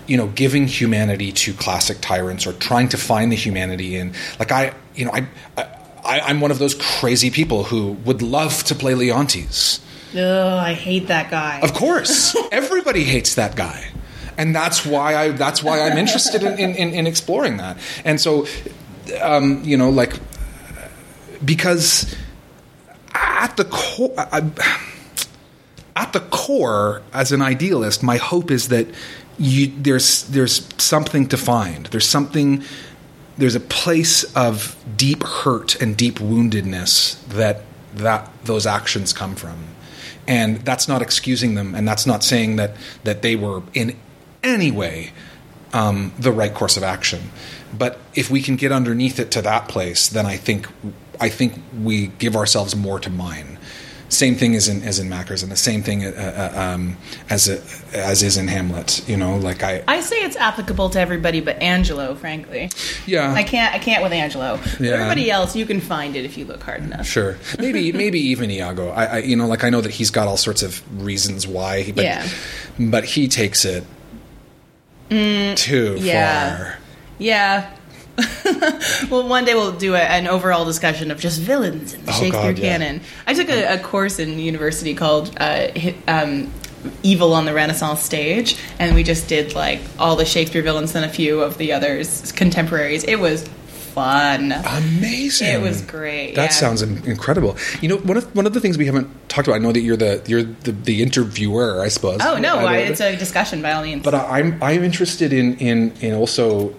[0.08, 4.52] you know, giving humanity to classic tyrants or trying to find the humanity in, like
[4.52, 5.26] I, you know, I,
[5.58, 9.80] I I'm one of those crazy people who would love to play Leontes.
[10.16, 11.60] Oh, I hate that guy.
[11.62, 13.90] Of course, everybody hates that guy,
[14.38, 17.78] and that's why I that's why I'm interested in, in, in exploring that.
[18.04, 18.48] And so,
[19.22, 20.20] um, you know, like
[21.44, 22.14] because
[23.42, 24.14] at the core,
[25.96, 28.88] at the core, as an idealist, my hope is that
[29.40, 31.88] you, there's there's something to find.
[31.88, 32.64] There's something.
[33.38, 37.64] There's a place of deep hurt and deep woundedness that
[37.96, 39.58] that those actions come from,
[40.28, 43.98] and that's not excusing them, and that's not saying that that they were in
[44.44, 45.14] any way
[45.74, 47.32] um, the right course of action.
[47.76, 50.68] But if we can get underneath it to that place, then I think
[51.22, 53.58] I think we give ourselves more to mine.
[54.10, 56.98] Same thing as in as in and the same thing uh, uh, um,
[57.30, 57.62] as a,
[57.98, 59.08] as is in Hamlet.
[59.08, 62.70] You know, like I I say it's applicable to everybody but Angelo, frankly.
[63.08, 64.60] yeah I can't I can't with Angelo.
[64.82, 64.96] Yeah.
[64.96, 67.06] Everybody else you can find it if you look hard enough.
[67.06, 68.90] Sure, maybe maybe even Iago.
[68.90, 71.84] I, I you know like I know that he's got all sorts of reasons why,
[71.84, 72.28] he, but Yeah.
[72.78, 73.86] but he takes it
[75.10, 76.58] too Mm, yeah.
[76.58, 76.78] far.
[77.18, 77.74] Yeah.
[79.10, 82.16] well, one day we'll do a, an overall discussion of just villains in the Oh,
[82.16, 82.78] Shakespeare God, yeah.
[82.78, 83.02] canon.
[83.28, 85.68] I took a, a course in university called uh,
[86.08, 86.52] um,
[87.04, 91.06] Evil on the Renaissance Stage, and we just did like all the Shakespeare villains and
[91.06, 93.04] a few of the others contemporaries.
[93.04, 93.48] It was
[93.94, 94.52] fun.
[94.52, 95.48] Amazing!
[95.48, 96.58] It was great, That yeah.
[96.64, 97.58] sounds incredible.
[97.82, 99.56] You know, one of one of the things we haven't talked about.
[99.56, 102.20] I know that you're the you're the, the interviewer, I suppose.
[102.22, 104.04] Oh no, I I, it's a discussion by all means.
[104.04, 106.70] but I- I'm I'm interested in in in also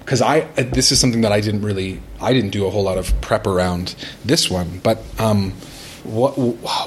[0.00, 2.98] because I this is something that I didn't really I didn't do a whole lot
[2.98, 3.94] of prep around
[4.24, 5.52] this one, but um,
[6.04, 6.32] what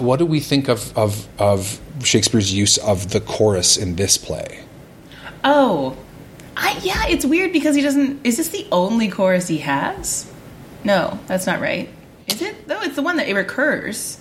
[0.02, 4.64] what do we think of of of Shakespeare's use of the chorus in this play?
[5.44, 5.96] Oh,
[6.58, 8.26] I, yeah, it's weird because he doesn't.
[8.26, 10.32] Is this the only chorus he has?
[10.84, 11.90] No, that's not right.
[12.28, 12.68] Is it?
[12.68, 14.18] No, it's the one that it recurs.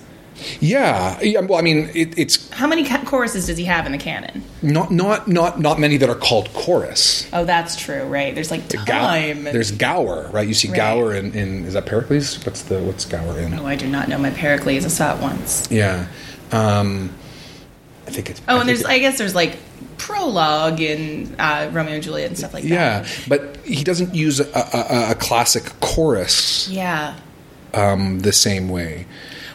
[0.58, 3.92] Yeah, yeah well, I mean, it, it's How many ca- choruses does he have in
[3.92, 4.42] the canon?
[4.62, 7.28] not not not not many that are called chorus.
[7.32, 8.34] Oh, that's true, right?
[8.34, 9.46] There's like time.
[9.46, 10.48] and- there's Gower, right?
[10.48, 10.76] You see Right.
[10.76, 12.42] Gower in, in is that Pericles?
[12.46, 13.52] What's the what's Gower in?
[13.58, 14.84] oh, I do not know my Pericles.
[14.86, 15.70] I saw it once.
[15.70, 16.06] Yeah,
[16.52, 17.10] um,
[18.06, 18.40] I think it's.
[18.48, 19.58] Oh, I and there's, I guess there's like
[20.04, 22.68] prologue in uh, Romeo and Juliet and stuff like that.
[22.70, 27.14] Yeah, but he doesn't use a, a, a classic chorus Yeah.
[27.74, 29.06] um, the same way.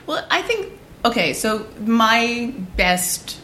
[0.05, 0.71] Well, I think
[1.03, 1.33] okay.
[1.33, 3.39] So my best,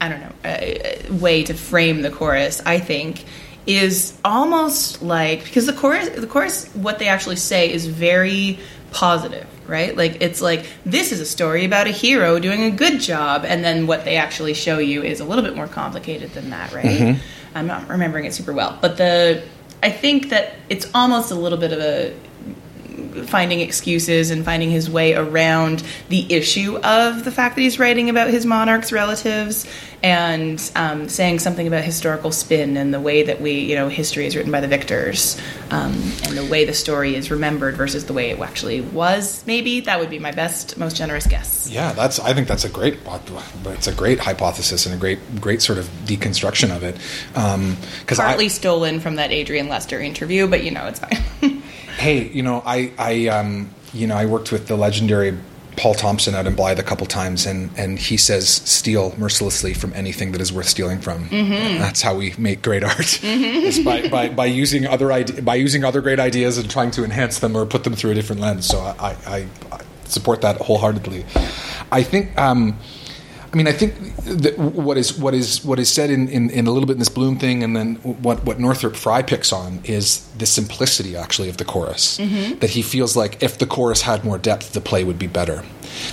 [0.00, 3.24] I don't know, uh, way to frame the chorus, I think,
[3.66, 8.58] is almost like because the chorus, the chorus, what they actually say is very
[8.92, 9.96] positive, right?
[9.96, 13.64] Like it's like this is a story about a hero doing a good job, and
[13.64, 16.84] then what they actually show you is a little bit more complicated than that, right?
[16.84, 17.20] Mm-hmm.
[17.54, 19.42] I'm not remembering it super well, but the
[19.82, 22.14] I think that it's almost a little bit of a
[23.26, 28.10] finding excuses and finding his way around the issue of the fact that he's writing
[28.10, 29.66] about his monarch's relatives
[30.02, 34.26] and um, saying something about historical spin and the way that we, you know, history
[34.26, 35.38] is written by the victors
[35.70, 35.92] um,
[36.24, 39.44] and the way the story is remembered versus the way it actually was.
[39.46, 41.68] Maybe that would be my best, most generous guess.
[41.70, 42.18] Yeah, that's.
[42.18, 42.98] I think that's a great.
[43.66, 46.96] It's a great hypothesis and a great, great sort of deconstruction of it.
[48.00, 51.59] Because Partly I, stolen from that Adrian Lester interview, but you know, it's fine.
[52.00, 55.36] hey, you know, I, I, um, you know, I worked with the legendary
[55.76, 59.92] Paul Thompson out in Blyth a couple times, and and he says, "Steal mercilessly from
[59.94, 61.28] anything that is worth stealing from."
[61.78, 65.84] That's how we make great art, is by, by, by using other ide- by using
[65.84, 68.66] other great ideas and trying to enhance them or put them through a different lens.
[68.66, 71.24] So I, I, I support that wholeheartedly.
[71.92, 72.36] I think.
[72.38, 72.76] Um,
[73.52, 73.94] I mean, I think
[74.24, 76.98] that what is what is what is said in, in, in a little bit in
[77.00, 81.48] this Bloom thing, and then what what Northrop Frye picks on is the simplicity actually
[81.48, 82.18] of the chorus.
[82.60, 85.64] That he feels like if the chorus had more depth, the play would be better.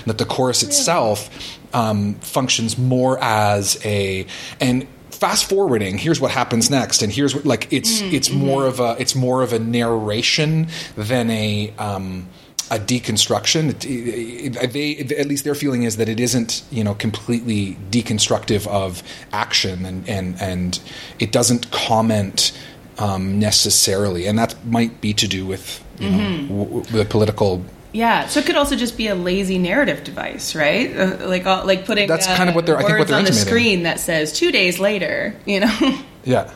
[0.07, 1.29] That the chorus itself
[1.73, 4.25] um, functions more as a
[4.59, 8.79] and fast forwarding here's what happens next and here's what like it's it's more of
[8.79, 12.27] a it's more of a narration than a um,
[12.69, 13.73] a deconstruction.
[14.71, 19.85] They, at least their feeling is that it isn't, you know, completely deconstructive of action,
[19.85, 20.79] and and and
[21.19, 22.51] it doesn't comment
[22.97, 27.63] um, necessarily, and that might be to do with you know w- the political.
[27.93, 30.95] Yeah, so it could also just be a lazy narrative device, right?
[30.95, 33.17] Uh, like uh, like putting That's uh, kind of what they're- I think what they're
[33.17, 35.33] on the screen that says two days later.
[35.45, 36.51] You know, Yeah.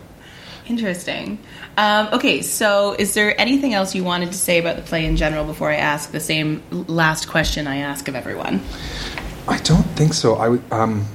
[0.71, 1.37] Interesting.
[1.75, 5.17] Um, okay, so is there anything else you wanted to say about the play in
[5.17, 8.61] general before I ask the same last question I ask of everyone?
[9.47, 10.35] I don't think so.
[10.35, 10.47] I.
[10.73, 11.05] Um,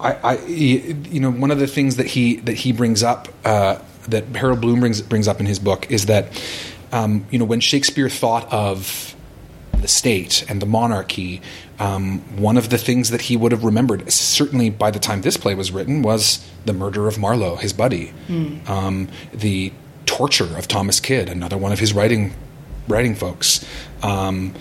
[0.00, 3.78] I, I, you know, one of the things that he that he brings up uh,
[4.08, 6.42] that Harold Bloom brings brings up in his book is that
[6.90, 9.14] um, you know when Shakespeare thought of
[9.80, 11.40] the state and the monarchy,
[11.82, 15.36] um, one of the things that he would have remembered, certainly by the time this
[15.36, 18.12] play was written, was the murder of Marlowe, his buddy,
[18.68, 19.72] um, the
[20.06, 22.34] torture of Thomas Kyd, another one of his writing
[22.86, 23.66] writing folks,
[24.02, 24.54] um,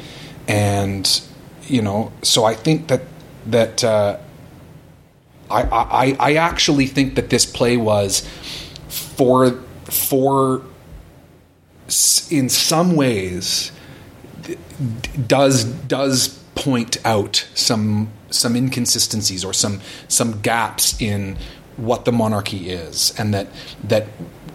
[0.48, 1.22] and
[1.68, 3.04] you know, so I think that
[3.46, 4.18] that uh,
[5.52, 8.28] I, I I actually think that this play was
[8.88, 9.52] for
[9.84, 10.64] for
[12.32, 13.72] in some ways
[15.28, 21.36] does does point out some some inconsistencies or some some gaps in
[21.76, 23.48] what the monarchy is and that
[23.84, 24.06] that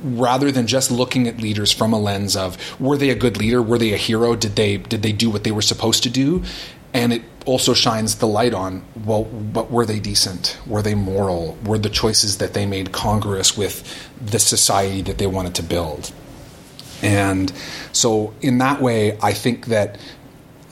[0.03, 3.61] rather than just looking at leaders from a lens of were they a good leader?
[3.61, 4.37] Were they a hero?
[4.37, 6.45] Did they did they do what they were supposed to do?
[6.95, 10.59] And it also shines the light on well but were they decent?
[10.65, 11.59] Were they moral?
[11.65, 13.83] Were the choices that they made congruous with
[14.25, 16.13] the society that they wanted to build?
[17.03, 17.53] And
[17.91, 19.99] so in that way i think that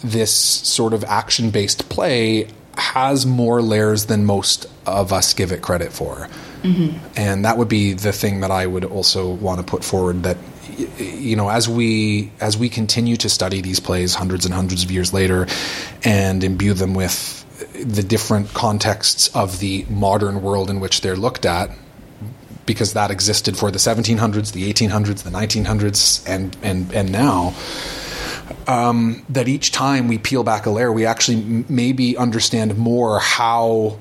[0.05, 5.63] this sort of action based play has more layers than most of us give it
[5.63, 6.29] credit for.
[6.63, 6.97] Mm-hmm.
[7.17, 10.37] And that would be the thing that I would also want to put forward that
[10.99, 14.91] you know as we as we continue to study these plays hundreds and hundreds of
[14.91, 15.47] years later
[16.03, 17.45] and imbue them with
[17.85, 21.71] the different contexts of the modern world in which they're looked at
[22.67, 27.55] because that existed for the 1700s, the 1800s, the 1900s and and and now
[28.67, 33.19] um, that each time we peel back a layer, we actually m- maybe understand more
[33.19, 33.99] how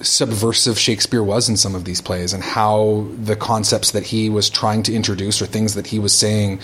[0.00, 4.50] subversive Shakespeare was in some of these plays and how the concepts that he was
[4.50, 6.60] trying to introduce or things that he was saying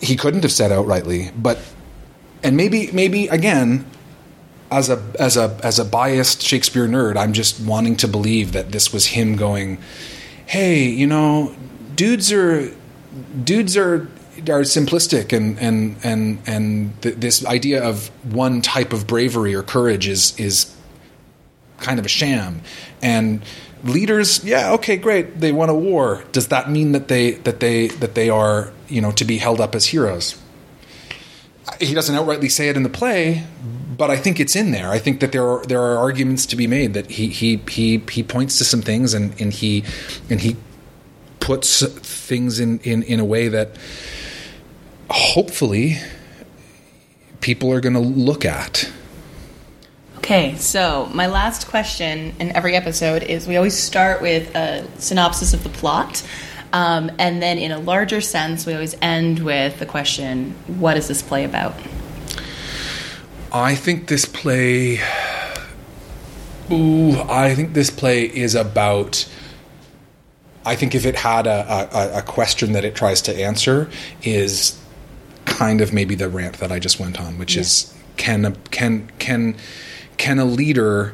[0.00, 1.58] he couldn't have said outrightly but
[2.42, 3.86] and maybe maybe again
[4.70, 8.72] as a as a as a biased Shakespeare nerd I'm just wanting to believe that
[8.72, 9.78] this was him going
[10.46, 11.54] hey you know
[11.94, 12.70] dudes are
[13.44, 14.08] dudes are
[14.48, 19.62] are simplistic and and and and th- this idea of one type of bravery or
[19.62, 20.74] courage is is
[21.78, 22.60] kind of a sham.
[23.02, 23.42] And
[23.82, 26.24] leaders yeah okay great they won a war.
[26.32, 29.60] Does that mean that they that they that they are you know to be held
[29.60, 30.40] up as heroes?
[31.80, 33.44] He doesn't outrightly say it in the play
[34.00, 34.88] but I think it's in there.
[34.88, 37.98] I think that there are there are arguments to be made that he he he
[38.10, 39.84] he points to some things and and he
[40.30, 40.56] and he
[41.38, 43.76] puts things in in in a way that
[45.10, 45.98] hopefully
[47.40, 48.90] people are going to look at.
[50.18, 55.54] Okay, so my last question in every episode is we always start with a synopsis
[55.54, 56.22] of the plot.
[56.72, 61.08] Um, and then, in a larger sense, we always end with the question what is
[61.08, 61.74] this play about?
[63.52, 65.00] I think this play.
[66.70, 69.28] Ooh, I think this play is about.
[70.64, 73.90] I think if it had a, a, a question that it tries to answer,
[74.22, 74.79] is
[75.60, 77.60] kind of maybe the rant that I just went on, which yeah.
[77.60, 79.56] is can a, can can
[80.16, 81.12] can a leader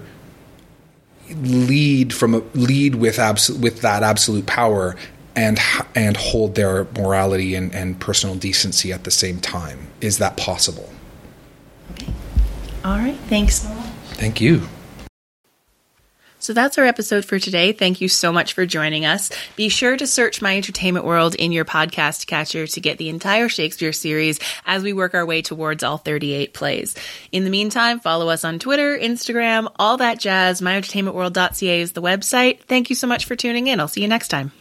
[1.35, 4.95] lead from a lead with abs- with that absolute power
[5.35, 5.59] and
[5.97, 9.89] and hold their morality and, and personal decency at the same time?
[10.01, 10.91] Is that possible?
[11.93, 12.13] Okay.
[12.85, 13.19] All right.
[13.29, 13.67] Thanks.
[14.15, 14.69] Thank you.
[16.47, 17.73] So that's our episode for today.
[17.73, 19.33] Thank you so much for joining us.
[19.57, 23.49] Be sure to search My Entertainment World in your podcast catcher to get the entire
[23.49, 26.95] Shakespeare series as we work our way towards all 38 plays.
[27.33, 30.61] In the meantime, follow us on Twitter, Instagram, all that jazz.
[30.61, 32.61] MyEntertainmentWorld.ca is the website.
[32.61, 33.81] Thank you so much for tuning in.
[33.81, 34.53] I'll see you next time.